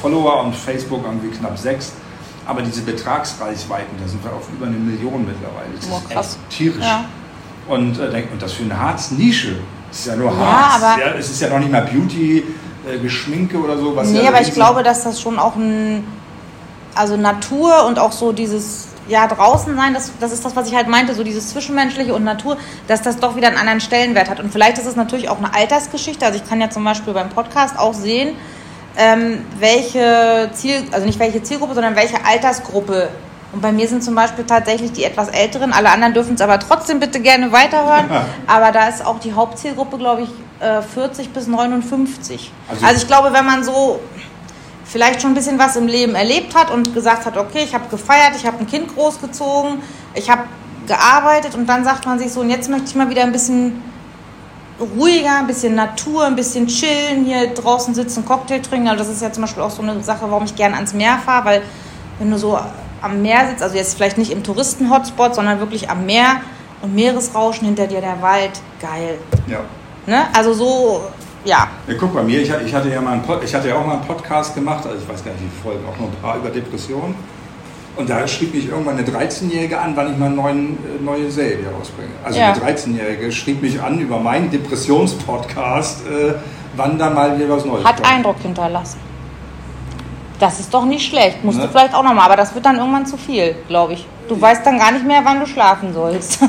[0.00, 1.92] Follower und Facebook irgendwie knapp 6.
[2.46, 5.74] Aber diese Betragsreichweiten, da sind wir auf über eine Million mittlerweile.
[5.78, 6.84] Das Boah, ist echt tierisch.
[6.84, 7.04] Ja.
[7.68, 9.56] Und, äh, und das für eine Harz-Nische
[9.90, 10.80] es ist ja nur Harz.
[10.80, 12.44] Ja, aber ja, es ist ja noch nicht mal Beauty,
[12.86, 13.96] äh, Geschminke oder so.
[13.96, 16.06] Was nee, ja aber ich glaube, dass das schon auch ein,
[16.94, 20.74] also Natur und auch so dieses, ja, draußen sein, das, das ist das, was ich
[20.74, 22.56] halt meinte, so dieses Zwischenmenschliche und Natur,
[22.88, 24.40] dass das doch wieder einen anderen Stellenwert hat.
[24.40, 26.24] Und vielleicht ist es natürlich auch eine Altersgeschichte.
[26.24, 28.36] Also ich kann ja zum Beispiel beim Podcast auch sehen,
[28.96, 33.08] ähm, welche Ziel, also nicht welche Zielgruppe, sondern welche Altersgruppe
[33.56, 36.58] und bei mir sind zum Beispiel tatsächlich die etwas älteren, alle anderen dürfen es aber
[36.58, 38.04] trotzdem bitte gerne weiterhören.
[38.46, 40.28] aber da ist auch die Hauptzielgruppe, glaube ich,
[40.92, 42.52] 40 äh, bis 59.
[42.68, 43.98] Also, also ich glaube, wenn man so
[44.84, 47.88] vielleicht schon ein bisschen was im Leben erlebt hat und gesagt hat, okay, ich habe
[47.88, 49.80] gefeiert, ich habe ein Kind großgezogen,
[50.12, 50.42] ich habe
[50.86, 53.82] gearbeitet und dann sagt man sich so, und jetzt möchte ich mal wieder ein bisschen
[54.78, 58.88] ruhiger, ein bisschen Natur, ein bisschen chillen, hier draußen sitzen, Cocktail trinken.
[58.88, 61.18] Also das ist ja zum Beispiel auch so eine Sache, warum ich gerne ans Meer
[61.24, 61.62] fahre, weil
[62.18, 62.58] wenn du so
[63.06, 66.40] am Meer sitzt, also jetzt vielleicht nicht im Touristen-Hotspot, sondern wirklich am Meer
[66.82, 69.18] und Meeresrauschen hinter dir, der Wald, geil.
[69.46, 69.60] Ja.
[70.06, 70.26] Ne?
[70.34, 71.04] Also so,
[71.44, 71.68] ja.
[71.86, 73.86] Ja, guck bei mir, ich, ich, hatte ja mal einen Pod, ich hatte ja auch
[73.86, 76.36] mal einen Podcast gemacht, also ich weiß gar nicht, wie Folgen, auch noch ein paar
[76.36, 77.14] über Depressionen.
[77.96, 81.30] Und da schrieb mich irgendwann eine 13-Jährige an, wann ich mal eine neuen, äh, neue
[81.30, 82.10] Serie rausbringe.
[82.22, 82.52] Also Ja.
[82.52, 86.34] eine 13-Jährige schrieb mich an über meinen Depressionspodcast, äh,
[86.76, 88.12] wann da mal wieder was Neues Hat kommt.
[88.12, 88.98] Eindruck hinterlassen.
[90.38, 91.42] Das ist doch nicht schlecht.
[91.44, 91.64] Musst Ne?
[91.64, 94.06] du vielleicht auch nochmal, aber das wird dann irgendwann zu viel, glaube ich.
[94.28, 96.40] Du weißt dann gar nicht mehr, wann du schlafen sollst.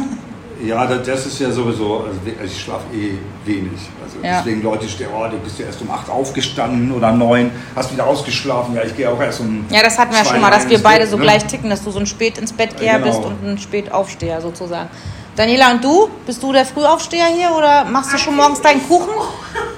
[0.59, 3.11] Ja, das, ist ja sowieso, also also ich schlafe eh
[3.45, 3.79] wenig.
[4.03, 4.39] Also Ja.
[4.39, 8.07] deswegen Leute stehen, oh, du bist ja erst um 8 aufgestanden oder 9, hast wieder
[8.07, 8.73] ausgeschlafen.
[8.75, 10.81] Ja, ich gehe auch erst um Ja, das hatten wir ja schon mal, dass wir
[10.81, 11.21] beide Bett, so ne?
[11.23, 13.05] gleich ticken, dass du so ein spät ins Bett geher Ja, genau.
[13.19, 14.89] bist und ein Spätaufsteher sozusagen.
[15.35, 16.09] Daniela, und du?
[16.25, 19.13] Bist du der Frühaufsteher hier oder machst du schon morgens deinen Kuchen?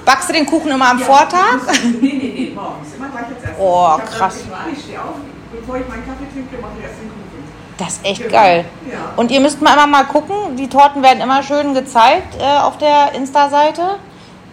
[0.06, 1.58] Backst du den Kuchen immer am Vortag?
[1.82, 2.94] Nee, nee, nee, morgens.
[2.96, 3.49] Immer gleich als erstes.
[3.60, 4.36] Oh, krass.
[4.72, 5.16] Ich stehe auf,
[5.52, 7.44] bevor ich meinen Kaffee trinke, mache ich erst den Kuchen.
[7.76, 8.32] Das ist echt Genau.
[8.32, 8.64] geil.
[8.90, 9.12] Ja.
[9.16, 12.78] Und ihr müsst mal immer mal gucken, die Torten werden immer schön gezeigt äh, auf
[12.78, 13.96] der Insta-Seite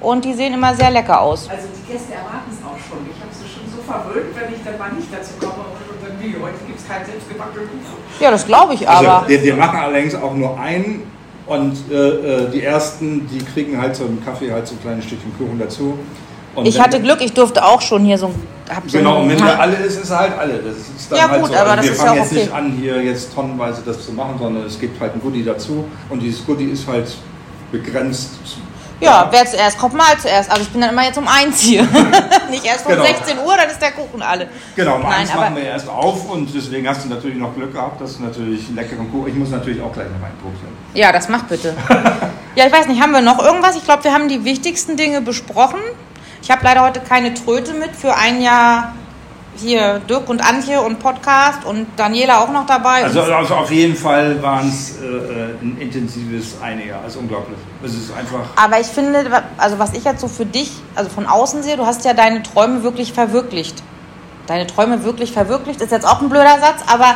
[0.01, 1.49] und die sehen immer sehr lecker aus.
[1.49, 2.99] Also die Gäste erwarten es auch schon.
[3.09, 6.19] Ich habe sie schon so verwöhnt, wenn ich dann mal nicht dazu komme und dann,
[6.21, 7.97] wie, heute gibt es keinen selbstgebackenen Kuchen.
[8.19, 9.27] Ja, das glaube ich Also, aber.
[9.29, 11.09] wir, wir machen allerdings auch nur einen
[11.47, 15.05] und äh, äh, die ersten, die kriegen halt so einen Kaffee, halt so ein kleines
[15.05, 15.97] Stückchen Kuchen dazu.
[16.57, 18.31] Und Ich hatte Glück, ich durfte auch schon hier so,
[18.91, 20.57] so Genau, und wenn der alle ist, ist er halt alle.
[20.57, 21.57] Das ist dann Ja, halt gut, so.
[21.57, 22.41] aber also das wir ist fangen ja jetzt okay.
[22.41, 25.85] nicht an, hier jetzt tonnenweise das zu machen, sondern es gibt halt ein Goodie dazu
[26.09, 27.07] und dieses Goodie ist halt
[27.71, 28.31] begrenzt.
[28.99, 30.49] Ja, wer zuerst kommt, mal zuerst.
[30.49, 31.83] Also ich bin dann immer jetzt um eins hier.
[32.49, 33.05] Nicht erst um Genau.
[33.05, 34.47] 16 Uhr, dann ist der Kuchen alle.
[34.75, 37.73] Genau, um Nein, eins machen wir erst auf und deswegen hast du natürlich noch Glück
[37.73, 39.27] gehabt, dass du natürlich leckeren Kuchen.
[39.27, 40.75] Ich muss natürlich auch gleich noch einen probieren.
[40.95, 41.75] Ja, das mach bitte.
[42.55, 43.75] ja, ich weiß nicht, haben wir noch irgendwas?
[43.75, 45.79] Ich glaube, wir haben die wichtigsten Dinge besprochen.
[46.47, 48.93] Ich habe leider heute keine Tröte mit für ein Jahr
[49.57, 53.03] hier Dirk und Antje und Podcast und Daniela auch noch dabei.
[53.03, 57.01] Also, also auf jeden Fall waren es äh, ein intensives eine Jahr.
[57.03, 57.57] Also unglaublich.
[57.83, 58.45] Es ist einfach.
[58.55, 61.85] aber ich finde, also was ich jetzt so für dich, also von außen sehe, du
[61.85, 63.83] hast ja deine Träume wirklich verwirklicht.
[64.45, 67.15] Deine Träume wirklich verwirklicht, ist jetzt auch ein blöder Satz, aber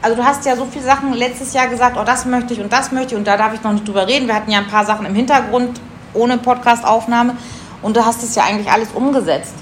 [0.00, 2.72] also du hast ja so viele Sachen letztes Jahr gesagt, oh das möchte ich und
[2.72, 4.26] das möchte ich und da darf ich noch nicht drüber reden.
[4.26, 5.82] Wir hatten ja ein paar Sachen im Hintergrund
[6.14, 7.34] ohne Podcast-Aufnahme
[7.82, 9.54] und du hast es ja eigentlich alles umgesetzt.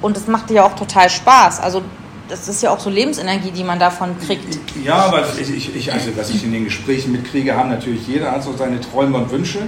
[0.00, 1.60] Und es macht dir ja auch total Spaß.
[1.60, 1.82] Also
[2.28, 4.58] das ist ja auch so Lebensenergie, die man davon kriegt.
[4.82, 8.32] Ja, aber ich, ich, ich, also, was ich in den Gesprächen mitkriege, haben natürlich jeder
[8.32, 9.60] hat so seine Träume und Wünsche.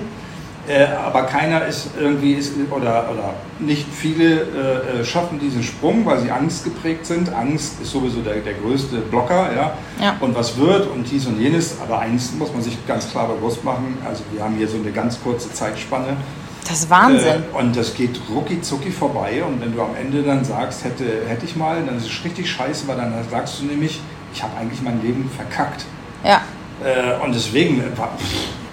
[0.67, 6.07] Äh, aber keiner ist irgendwie, ist, oder, oder nicht viele äh, äh, schaffen diesen Sprung,
[6.07, 7.35] weil sie angstgeprägt sind.
[7.35, 9.51] Angst ist sowieso der, der größte Blocker.
[9.55, 9.75] Ja?
[10.01, 10.17] Ja.
[10.21, 11.77] Und was wird und dies und jenes.
[11.83, 13.99] Aber eins muss man sich ganz klar bewusst machen.
[14.09, 16.17] Also wir haben hier so eine ganz kurze Zeitspanne.
[16.66, 17.44] Das ist Wahnsinn.
[17.53, 19.42] Äh, und das geht rucki zucki vorbei.
[19.44, 22.50] Und wenn du am Ende dann sagst, hätte, hätte ich mal, dann ist es richtig
[22.50, 24.00] scheiße, weil dann sagst du nämlich,
[24.33, 25.85] ich habe eigentlich mein Leben verkackt.
[26.24, 26.40] ja.
[26.85, 27.85] Äh, und deswegen, äh,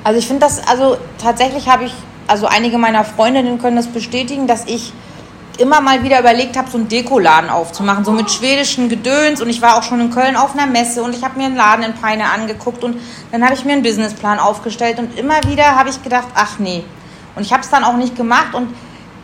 [0.04, 1.94] Also ich finde das, also tatsächlich habe ich,
[2.28, 4.92] also einige meiner Freundinnen können das bestätigen, dass ich
[5.60, 9.42] immer mal wieder überlegt habe, so einen Dekoladen aufzumachen, so mit schwedischen Gedöns.
[9.42, 11.56] Und ich war auch schon in Köln auf einer Messe und ich habe mir einen
[11.56, 12.98] Laden in Peine angeguckt und
[13.32, 16.84] dann habe ich mir einen Businessplan aufgestellt und immer wieder habe ich gedacht, ach nee.
[17.36, 18.74] Und ich habe es dann auch nicht gemacht und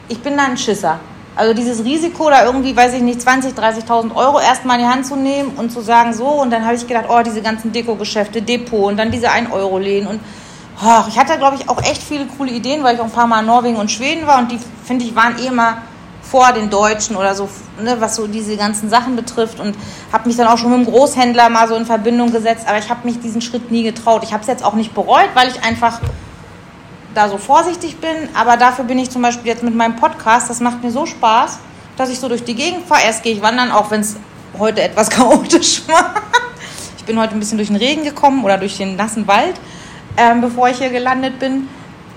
[0.08, 1.00] ich bin dann ein Schisser.
[1.36, 5.06] Also dieses Risiko, da irgendwie, weiß ich nicht, 20.000, 30.000 Euro erstmal in die Hand
[5.06, 8.41] zu nehmen und zu sagen, so, und dann habe ich gedacht, oh, diese ganzen Deko-Geschäfte,
[8.41, 10.20] Depot und dann diese 1-Euro-Läden und
[10.82, 13.28] ach, ich hatte, glaube ich, auch echt viele coole Ideen, weil ich auch ein paar
[13.28, 15.78] Mal in Norwegen und Schweden war und die, finde ich, waren eh immer
[16.22, 17.48] vor den Deutschen oder so,
[17.82, 19.76] ne, was so diese ganzen Sachen betrifft und
[20.12, 22.89] habe mich dann auch schon mit dem Großhändler mal so in Verbindung gesetzt, aber ich
[22.89, 24.24] habe mich diesen Schritt nie getraut.
[24.24, 26.02] Ich habe es jetzt auch nicht bereut, weil ich einfach
[27.13, 30.60] da so vorsichtig bin, aber dafür bin ich zum Beispiel jetzt mit meinem Podcast, das
[30.60, 31.60] macht mir so Spaß,
[31.98, 33.02] dass ich so durch die Gegend fahre.
[33.06, 34.17] Erst gehe ich wandern, auch wenn es
[34.60, 36.13] heute etwas chaotisch war.
[36.98, 39.56] Ich bin heute ein bisschen durch den Regen gekommen oder durch den nassen Wald,
[40.17, 41.67] ähm, bevor ich hier gelandet bin.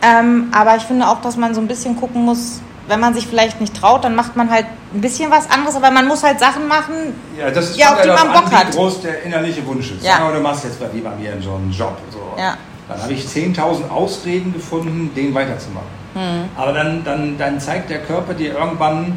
[0.03, 3.27] Ähm, aber ich finde auch, dass man so ein bisschen gucken muss, wenn man sich
[3.27, 6.41] vielleicht nicht traut, dann macht man halt ein bisschen was anderes, aber man muss halt
[6.41, 7.15] Sachen machen.
[7.39, 8.71] ja, das ist Ja, auf die man Bock an, hat.
[8.73, 10.05] groß der innerliche Wunsch ist.
[10.05, 10.19] Ja.
[10.19, 11.97] Mal, du machst jetzt bei, wie bei mir so einen Job.
[12.11, 12.19] So.
[12.37, 12.57] Ja.
[12.91, 15.89] Dann habe ich 10.000 Ausreden gefunden, den weiterzumachen.
[16.15, 16.49] Hm.
[16.57, 19.17] Aber dann, dann, dann zeigt der Körper dir irgendwann,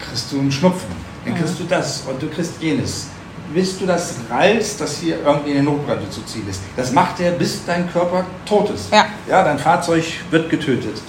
[0.00, 0.88] kriegst du einen Schnupfen,
[1.24, 1.40] dann Hm.
[1.40, 3.08] kriegst du das und du kriegst jenes.
[3.52, 6.60] Bis du das rallst, dass hier irgendwie eine Notbremse zu ziehen ist.
[6.76, 8.92] Das macht er, bis dein Körper tot ist.
[8.92, 9.06] Ja.
[9.26, 11.00] ja dein Fahrzeug wird getötet.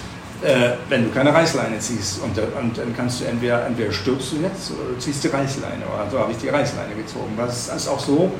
[0.41, 2.21] Äh, wenn du keine Reißleine ziehst.
[2.23, 5.83] Und, und dann kannst du entweder, entweder stirbst du jetzt oder du ziehst die Reißleine.
[5.85, 7.33] Oder so habe ich die Reißleine gezogen.
[7.35, 8.31] Das ist auch so,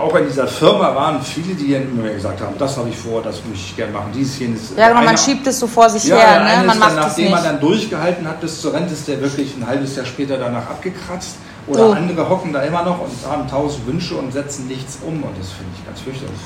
[0.00, 3.36] auch in dieser Firma waren viele, die immer gesagt haben, das habe ich vor, das
[3.44, 4.72] möchte ich gerne machen, dieses, jenes.
[4.76, 6.66] Ja, genau, man schiebt es so vor sich ja, her, ne?
[6.66, 7.34] Man dann, macht es nachdem nicht.
[7.34, 10.68] man dann durchgehalten hat bis zur Rente, ist der wirklich ein halbes Jahr später danach
[10.70, 11.36] abgekratzt.
[11.66, 11.92] Oder Oh.
[11.92, 15.22] andere hocken da immer noch und haben tausend Wünsche und setzen nichts um.
[15.22, 16.40] Und das finde ich ganz fürchterlich.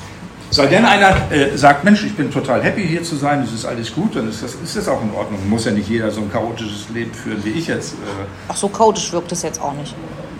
[0.51, 3.65] Sei denn einer äh, sagt, Mensch, ich bin total happy hier zu sein, es ist
[3.65, 5.39] alles gut, dann ist das, ist das auch in Ordnung.
[5.49, 7.93] Muss ja nicht jeder so ein chaotisches Leben führen wie ich jetzt.
[7.93, 7.95] Äh,
[8.49, 9.95] Ach, so chaotisch wirkt es jetzt auch nicht.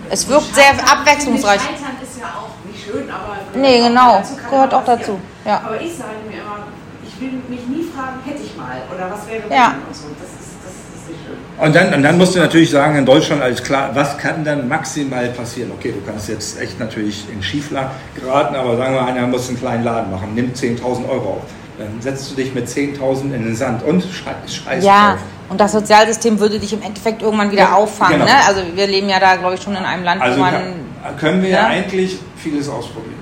[0.08, 1.60] Es wirkt sehr abwechslungsreich.
[1.60, 3.36] Scheitern ist ja auch nicht schön, aber.
[3.54, 4.22] Nee, genau.
[4.50, 5.00] Gehört ja auch passieren.
[5.00, 5.62] dazu, ja.
[5.66, 6.66] Aber ich sage mir immer,
[7.06, 9.74] ich will mich nie fragen, hätte ich mal oder was wäre Ja.
[9.74, 10.04] wenn und so.
[10.20, 11.36] Das ist, das ist nicht schön.
[11.64, 14.68] Und dann, und dann musst du natürlich sagen, in Deutschland alles klar, was kann dann
[14.68, 15.70] maximal passieren?
[15.78, 19.58] Okay, du kannst jetzt echt natürlich in Schieflage geraten, aber sagen wir, einer muss einen
[19.58, 21.42] kleinen Laden machen, nimm 10.000 Euro auf.
[21.78, 25.18] Dann setzt du dich mit 10.000 in den Sand und scheiß, scheiß Ja, drauf.
[25.50, 28.14] und das Sozialsystem würde dich im Endeffekt irgendwann wieder Ja, auffangen.
[28.20, 28.24] genau.
[28.24, 28.32] Ne?
[28.46, 30.85] Also wir leben ja da, glaube ich, schon in einem Land, Also wo man...
[31.08, 31.66] kann, können wir ja Ja.
[31.68, 33.14] eigentlich vieles ausprobieren.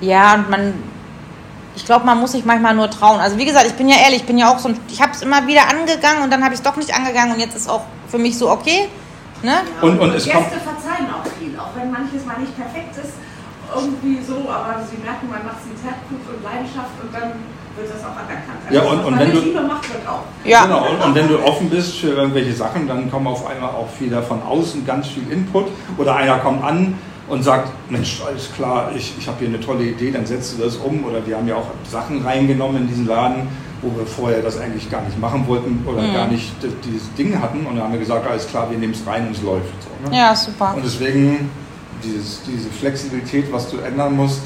[0.00, 0.74] Ja, und man,
[1.76, 3.20] ich glaube, man muss sich manchmal nur trauen.
[3.20, 5.12] Also wie gesagt, ich bin ja ehrlich, ich bin ja auch so ein, ich habe
[5.12, 7.68] es immer wieder angegangen und dann habe ich es doch nicht angegangen und jetzt ist
[7.68, 8.88] auch für mich so okay.
[9.42, 9.54] Ne?
[9.80, 13.14] Und- und es Gäste kommt- verzeihen auch viel, auch wenn manches mal nicht perfekt ist,
[13.74, 17.32] irgendwie so, aber sie merken, man macht es mit Herzblut und Leidenschaft und dann
[17.74, 18.60] wird das auch anerkannt.
[18.68, 20.20] Also Ja, und- und wenn du- Liebe macht, wird auch.
[20.44, 20.64] Ja.
[20.66, 23.88] Genau, und, und wenn du offen bist für irgendwelche Sachen, dann kommen auf einmal auch
[23.98, 26.98] wieder von außen ganz viel Input oder einer kommt an
[27.28, 30.62] und sagt, Mensch, alles klar, ich, ich habe hier eine tolle Idee, dann setzt du
[30.62, 33.46] das um oder wir haben ja auch Sachen reingenommen in diesen Laden,
[33.80, 36.14] wo wir vorher das eigentlich gar nicht machen wollten oder Mhm.
[36.14, 36.52] gar nicht
[36.84, 39.36] dieses Ding hatten und dann haben wir gesagt, alles klar, wir nehmen es rein und
[39.36, 39.72] es läuft.
[40.04, 40.16] So, ne?
[40.16, 40.74] Ja, super.
[40.76, 41.50] Und deswegen
[42.02, 44.42] dieses, diese Flexibilität, was du ändern musst,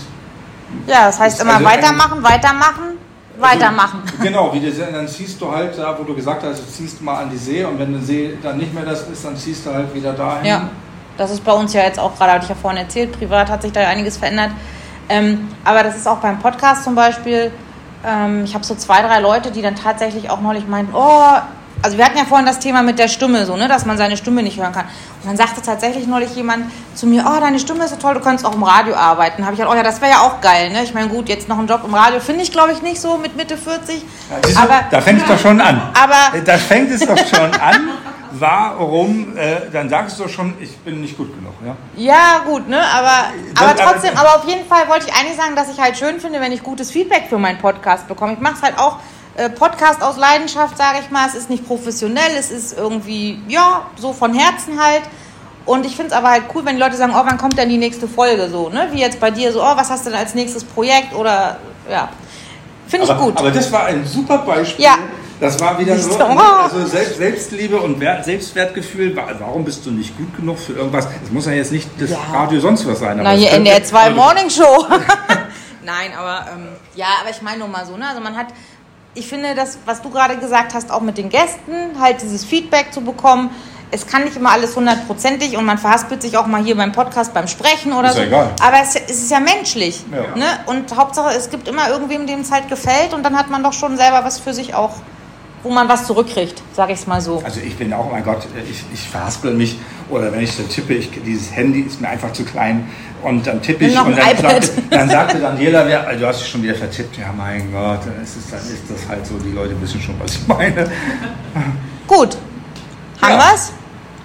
[0.86, 2.82] Ja, das heißt immer also weitermachen, weitermachen,
[3.38, 4.00] weitermachen.
[4.04, 7.00] Also, genau, wie du, dann ziehst du halt da, wo du gesagt hast, du ziehst
[7.02, 9.64] mal an die See und wenn der See dann nicht mehr das ist, dann ziehst
[9.66, 10.44] du halt wieder dahin.
[10.46, 10.68] Ja,
[11.16, 13.62] das ist bei uns ja jetzt auch gerade, hatte ich ja vorhin erzählt, privat hat
[13.62, 14.50] sich da ja einiges verändert.
[15.08, 17.52] Ähm, aber das ist auch beim Podcast zum Beispiel.
[18.04, 21.22] Ähm, ich habe so zwei, drei Leute, die dann tatsächlich auch neulich meinten, oh,
[21.82, 24.16] also wir hatten ja vorhin das Thema mit der Stimme, so, ne, dass man seine
[24.16, 24.86] Stimme nicht hören kann.
[25.22, 28.20] Und dann sagte tatsächlich neulich jemand zu mir, oh, deine Stimme ist so toll, du
[28.20, 29.44] könntest auch im Radio arbeiten.
[29.44, 30.82] Habe ich gedacht, oh ja, das wäre ja auch geil, ne?
[30.82, 33.18] Ich meine, gut, jetzt noch einen Job im Radio finde ich, glaube ich, nicht so
[33.18, 34.02] mit Mitte 40.
[34.52, 35.80] Ja, aber da fängt es doch schon an.
[36.02, 37.90] Aber- da fängt es doch schon an.
[38.40, 39.36] Warum?
[39.36, 41.54] Äh, dann sagst du schon, ich bin nicht gut genug.
[41.64, 41.76] Ja?
[41.96, 42.80] Ja, gut, ne?
[42.92, 45.96] Aber, Das- aber trotzdem, aber auf jeden Fall wollte ich eigentlich sagen, dass ich halt
[45.96, 48.34] schön finde, wenn ich gutes Feedback für meinen Podcast bekomme.
[48.34, 48.98] Ich mache es halt auch
[49.36, 51.26] äh, Podcast aus Leidenschaft, sage ich mal.
[51.28, 55.02] Es ist nicht professionell, es ist irgendwie, ja, so von Herzen halt.
[55.66, 57.68] Und ich finde es aber halt cool, wenn die Leute sagen, oh, wann kommt denn
[57.68, 58.88] die nächste Folge so, ne?
[58.92, 61.56] Wie jetzt bei dir so, oh, was hast du denn als nächstes Projekt oder,
[61.90, 62.08] ja.
[62.88, 63.36] Finde ich aber, gut.
[63.36, 64.84] aber das war ein super Beispiel.
[64.84, 64.94] Ja.
[65.40, 69.14] Das war wieder so, ne, also Selbst, Selbstliebe und Wert, Selbstwertgefühl.
[69.16, 71.06] Wa- Warum bist du nicht gut genug für irgendwas?
[71.24, 72.18] Es muss ja jetzt nicht das Ja.
[72.32, 73.20] Radio sonst was sein.
[73.22, 74.86] Na, hier könnte- NDR 2 also- Morning Show.
[75.84, 78.06] Nein, aber ähm, ja, aber ich meine nur mal so, ne?
[78.08, 78.46] Also man hat,
[79.14, 82.92] ich finde das, was du gerade gesagt hast, auch mit den Gästen, halt dieses Feedback
[82.92, 83.50] zu bekommen.
[83.92, 87.32] Es kann nicht immer alles hundertprozentig und man verhaspelt sich auch mal hier beim Podcast
[87.32, 88.20] beim Sprechen oder Ist so.
[88.22, 88.50] ja egal.
[88.60, 90.02] Aber es, es ist ja menschlich.
[90.10, 90.36] Ja.
[90.36, 90.46] Ne?
[90.66, 93.72] Und Hauptsache, es gibt immer irgendwem, dem es halt gefällt und dann hat man doch
[93.72, 94.94] schon selber was für sich auch,
[95.66, 97.42] wo man was zurückkriegt, sag ich es mal so.
[97.44, 99.78] Also ich bin auch, oh mein Gott, ich, ich verhaspel mich.
[100.08, 102.88] Oder wenn ich so tippe, ich, dieses Handy ist mir einfach zu klein.
[103.22, 106.48] Und dann tippe ich und dann, sagte, dann sagte Daniela, wer, also du hast dich
[106.48, 107.18] schon wieder vertippt.
[107.18, 110.14] Ja, mein Gott, dann ist, es, dann ist das halt so, die Leute wissen schon,
[110.20, 110.88] was ich meine.
[112.06, 112.36] Gut.
[113.20, 113.38] Haben Ja.
[113.50, 113.72] wir's?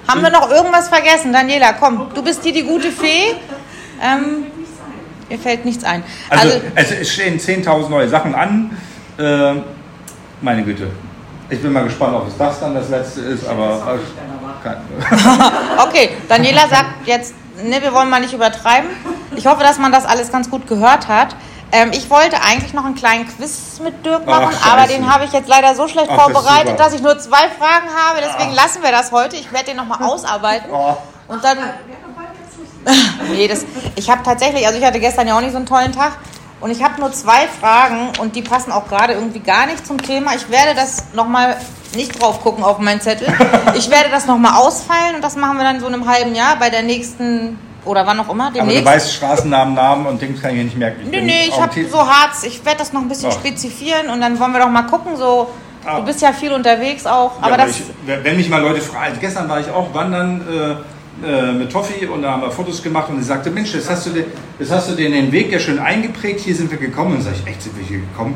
[0.08, 1.34] Haben wir noch irgendwas vergessen?
[1.34, 3.34] Daniela, komm, du bist die, die gute Fee.
[4.04, 4.44] Ähm,
[5.30, 6.04] mir fällt nichts ein.
[6.30, 8.78] Also, Also, es, es stehen 10.000 neue Sachen an.
[9.18, 9.54] Äh,
[10.42, 10.88] meine Güte.
[11.52, 14.00] Ich bin mal gespannt, ob es das dann das letzte ist, aber.
[15.88, 17.34] Okay, Daniela sagt jetzt,
[17.64, 18.90] ne, wir wollen mal nicht übertreiben.
[19.36, 21.36] Ich hoffe, dass man das alles ganz gut gehört hat.
[21.72, 24.72] Ähm, ich wollte eigentlich noch einen kleinen Quiz mit Dirk Ach, machen, scheiße.
[24.72, 26.84] aber den habe ich jetzt leider so schlecht Ach, das vorbereitet, super.
[26.84, 28.20] dass ich nur zwei Fragen habe.
[28.24, 29.36] Deswegen lassen wir das heute.
[29.36, 30.70] Ich werde den nochmal ausarbeiten.
[30.72, 30.96] oh,
[31.28, 31.58] Und dann.
[33.32, 35.92] Nee, das, ich habe tatsächlich, also ich hatte gestern ja auch nicht so einen tollen
[35.92, 36.14] Tag
[36.62, 40.02] und ich habe nur zwei Fragen und die passen auch gerade irgendwie gar nicht zum
[40.02, 40.36] Thema.
[40.36, 41.58] Ich werde das nochmal
[41.96, 43.28] nicht drauf gucken auf meinen Zettel.
[43.76, 46.56] Ich werde das nochmal ausfeilen und das machen wir dann so in einem halben Jahr
[46.58, 48.82] bei der nächsten oder wann auch immer, aber demnächst.
[48.82, 51.02] du weißt Straßennamen, Namen und Dings kann ich hier nicht merken.
[51.06, 53.40] Nee, bin nee, ich habe so Harz, ich werde das noch ein bisschen Ach.
[53.40, 55.50] spezifizieren und dann wollen wir doch mal gucken, so,
[55.84, 55.98] Ah.
[55.98, 58.82] du bist ja viel unterwegs auch, Ja, aber aber das, ich, wenn mich mal Leute
[58.82, 60.76] fragen, also gestern war ich auch wandern äh,
[61.26, 64.06] äh, mit Toffi und da haben wir Fotos gemacht und sie sagte, Mensch, jetzt hast
[64.08, 64.26] du den,
[64.60, 67.16] jetzt hast du den, den Weg ja schön eingeprägt, hier sind wir gekommen.
[67.16, 68.36] Und sag ich, echt, sind wir hier gekommen?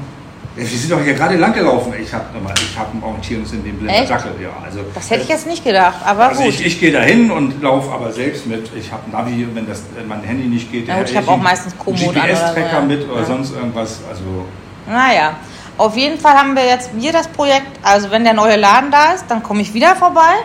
[0.57, 1.93] Ja, wir sind doch hier gerade lang gelaufen.
[2.01, 2.23] Ich habe
[2.55, 4.09] ich hab einen Orientierungssinn wie ein blinder Echt?
[4.09, 4.31] Dackel.
[4.41, 6.53] Ja, also, Das hätte ich jetzt nicht gedacht, aber also gut.
[6.53, 8.69] ich, ich gehe da hin und laufe aber selbst mit.
[8.73, 10.87] Ich habe Navi, wenn das wenn mein Handy nicht geht.
[10.87, 13.25] Ja, gut, ich hätte hab auch meistens so, GPS-Tracker mit oder Ja.
[13.25, 13.99] sonst irgendwas.
[14.09, 14.45] Also
[14.87, 15.35] Naja,
[15.77, 19.11] auf jeden Fall haben wir jetzt wir das Projekt, also wenn der neue Laden da
[19.13, 20.35] ist, dann komme ich wieder vorbei,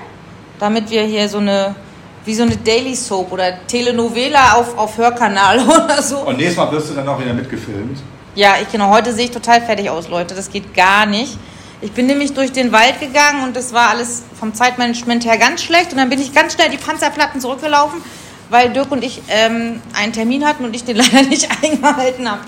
[0.58, 1.76] damit wir hier so eine,
[2.24, 6.18] wie so eine Daily Soap oder Telenovela auf, auf Hörkanal oder so.
[6.18, 7.98] und nächstes Mal wirst du dann auch wieder mitgefilmt.
[8.34, 11.36] Ja, ich genau, heute sehe ich total fertig aus, Leute, das geht gar nicht.
[11.82, 15.62] Ich bin nämlich durch den Wald gegangen und das war alles vom Zeitmanagement her ganz
[15.62, 18.02] schlecht und dann bin ich ganz schnell die Panzerplatten zurückgelaufen,
[18.50, 22.40] weil Dirk und ich ähm, einen Termin hatten und ich den leider nicht eingehalten habe.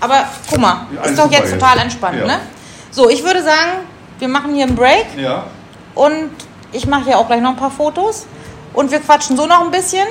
[0.00, 1.52] Aber guck mal, Ja, ist doch jetzt.
[1.52, 2.26] total entspannt, Ja.
[2.26, 2.38] ne?
[2.90, 3.78] So, ich würde sagen,
[4.18, 5.44] wir machen hier einen Break Ja.
[5.94, 6.30] und
[6.72, 8.26] ich mache hier auch gleich noch ein paar Fotos
[8.76, 10.06] und wir quatschen so noch ein bisschen.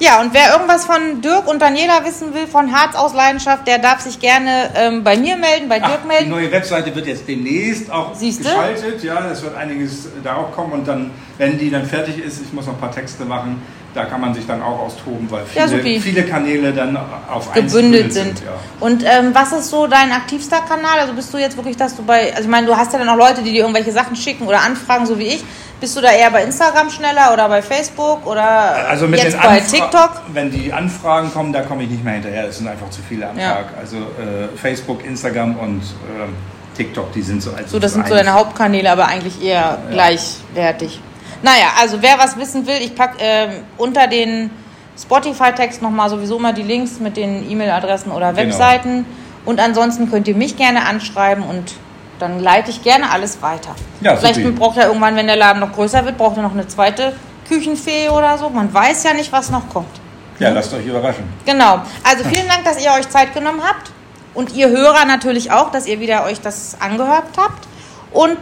[0.00, 3.78] Ja, und wer irgendwas von Dirk und Daniela wissen will, von Harz aus Leidenschaft, der
[3.78, 6.30] darf sich gerne ähm, bei mir melden, bei Ach, Dirk die melden.
[6.30, 8.42] neue Webseite wird jetzt demnächst auch Siehste?
[8.42, 9.04] geschaltet.
[9.04, 12.52] Ja, es wird einiges da auch kommen und dann, wenn die dann fertig ist, ich
[12.52, 13.62] muss noch ein paar Texte machen,
[13.94, 16.00] da kann man sich dann auch austoben, weil Ja, viele, supi.
[16.00, 16.98] viele Kanäle dann
[17.32, 18.40] auf gebündelt sind.
[18.40, 18.46] Ja.
[18.80, 20.98] Und ähm, was ist so dein aktivster Kanal?
[20.98, 23.08] Also bist du jetzt wirklich, dass du bei, also ich meine, du hast ja dann
[23.08, 25.44] auch Leute, die dir irgendwelche Sachen schicken oder anfragen, so wie ich.
[25.80, 29.40] Bist du da eher bei Instagram schneller oder bei Facebook oder Also mit jetzt den
[29.42, 30.10] bei Anfra- TikTok?
[30.32, 32.46] Wenn die Anfragen kommen, da komme ich nicht mehr hinterher.
[32.48, 33.54] Es sind einfach zu viele am Ja.
[33.56, 33.64] Tag.
[33.78, 35.82] Also äh, Facebook, Instagram und
[36.18, 36.34] ähm,
[36.76, 41.00] TikTok, die sind so als So, das sind so deine Hauptkanäle, aber eigentlich eher gleichwertig.
[41.42, 44.50] Naja, also wer was wissen will, ich packe ähm, unter den
[44.98, 48.44] Spotify-Text nochmal sowieso mal die Links mit den E-Mail-Adressen oder Genau.
[48.46, 49.04] Webseiten.
[49.44, 51.74] Und ansonsten könnt ihr mich gerne anschreiben und
[52.18, 53.74] dann leite ich gerne alles weiter.
[54.00, 54.50] Ja, Vielleicht supi.
[54.50, 57.14] braucht er irgendwann, wenn der Laden noch größer wird, braucht er noch eine zweite
[57.48, 58.48] Küchenfee oder so.
[58.48, 60.00] Man weiß ja nicht, was noch kommt.
[60.38, 61.24] Ja, lasst euch überraschen.
[61.44, 61.80] Genau.
[62.02, 63.92] Also vielen Dank, dass ihr euch Zeit genommen habt.
[64.34, 67.68] Und ihr Hörer natürlich auch, dass ihr wieder euch das angehört habt.
[68.10, 68.38] Und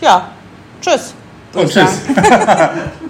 [0.00, 0.28] ja,
[0.80, 1.14] tschüss.
[1.54, 2.00] Und tschüss.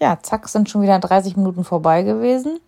[0.00, 2.60] Ja, zack, sind schon wieder 30 Minuten vorbei gewesen.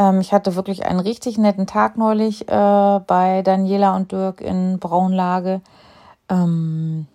[0.00, 4.78] Ähm, ich hatte wirklich einen richtig netten Tag neulich äh, bei Daniela und Dirk in
[4.78, 5.60] Braunlage.
[6.30, 7.06] Ähm,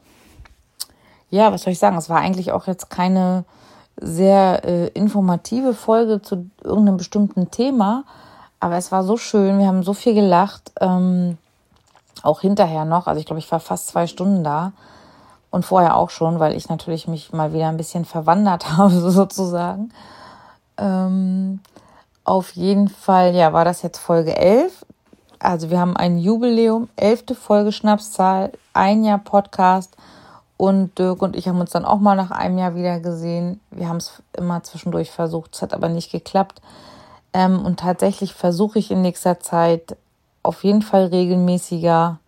[1.32, 1.98] ja, was soll ich sagen?
[1.98, 3.44] Es war eigentlich auch jetzt keine
[3.98, 8.04] sehr äh, informative Folge zu irgendeinem bestimmten Thema,
[8.60, 9.58] aber es war so schön.
[9.58, 11.40] Wir haben so viel gelacht, ähm,
[12.22, 13.08] auch hinterher noch.
[13.08, 14.74] Also ich glaube, ich war fast zwei Stunden da
[15.50, 19.92] und vorher auch schon, weil ich natürlich mich mal wieder ein bisschen verwandert habe, sozusagen.
[20.78, 21.62] Ähm,
[22.26, 24.86] auf jeden Fall, ja, war das jetzt Folge 11.
[25.40, 29.96] Also wir haben ein Jubiläum, elfte Folge Schnapszahl, ein Jahr Podcast
[30.58, 33.60] und Dirk und ich haben uns dann auch mal nach einem Jahr wieder gesehen.
[33.70, 36.62] Wir haben es immer zwischendurch versucht, es hat aber nicht geklappt.
[37.34, 39.96] Ähm, und tatsächlich versuche ich in nächster Zeit
[40.42, 42.20] auf jeden Fall regelmäßiger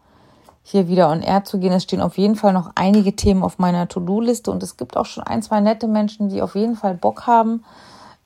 [0.61, 1.71] hier wieder on air zu gehen.
[1.71, 5.05] Es stehen auf jeden Fall noch einige Themen auf meiner To-Do-Liste und es gibt auch
[5.05, 7.63] schon ein, zwei nette Menschen, die auf jeden Fall Bock haben,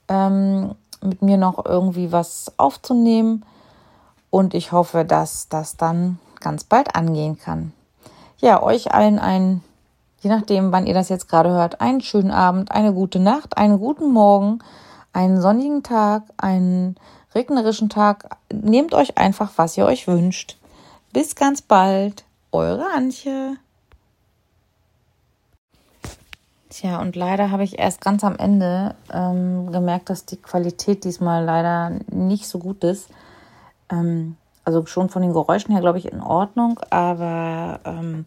[0.07, 3.45] ähm, mit mir noch irgendwie was aufzunehmen.
[4.29, 7.73] Und ich hoffe, dass das dann ganz bald angehen kann.
[8.37, 9.63] Ja, euch allen einen,
[10.21, 13.77] je nachdem, wann ihr das jetzt gerade hört, einen schönen Abend, eine gute Nacht, einen
[13.77, 14.59] guten Morgen,
[15.13, 16.95] einen sonnigen Tag, einen
[17.35, 18.37] regnerischen Tag.
[18.51, 20.57] Nehmt euch einfach, was ihr euch wünscht.
[21.13, 23.57] Bis ganz bald, eure Antje.
[26.71, 31.43] Tja, und leider habe ich erst ganz am Ende ähm, gemerkt, dass die Qualität diesmal
[31.43, 33.10] leider nicht so gut ist.
[33.91, 38.23] Ähm, also schon von den Geräuschen her, glaube ich, in Ordnung, aber ähm,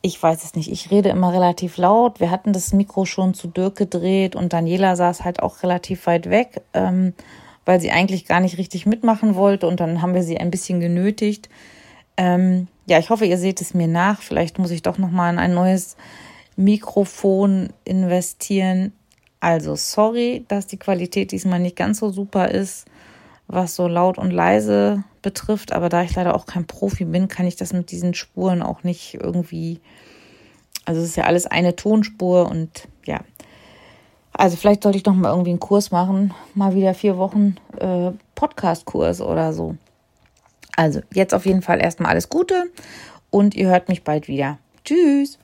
[0.00, 0.70] ich weiß es nicht.
[0.70, 2.20] Ich rede immer relativ laut.
[2.20, 6.30] Wir hatten das Mikro schon zu Dirk gedreht und Daniela saß halt auch relativ weit
[6.30, 7.14] weg, ähm,
[7.64, 10.78] weil sie eigentlich gar nicht richtig mitmachen wollte und dann haben wir sie ein bisschen
[10.78, 11.48] genötigt.
[12.16, 14.22] Ähm, ja, ich hoffe, ihr seht es mir nach.
[14.22, 15.96] Vielleicht muss ich doch noch mal in ein neues
[16.56, 18.92] Mikrofon investieren.
[19.40, 22.86] Also sorry, dass die Qualität diesmal nicht ganz so super ist,
[23.48, 25.72] was so laut und leise betrifft.
[25.72, 28.82] Aber da ich leider auch kein Profi bin, kann ich das mit diesen Spuren auch
[28.84, 29.80] nicht irgendwie.
[30.84, 33.20] Also es ist ja alles eine Tonspur und ja.
[34.32, 38.12] Also vielleicht sollte ich noch mal irgendwie einen Kurs machen, mal wieder vier Wochen äh,
[38.34, 39.76] Podcast-Kurs oder so.
[40.74, 42.70] Also jetzt auf jeden Fall erstmal alles Gute
[43.30, 44.58] und ihr hört mich bald wieder.
[44.84, 45.38] Tschüss.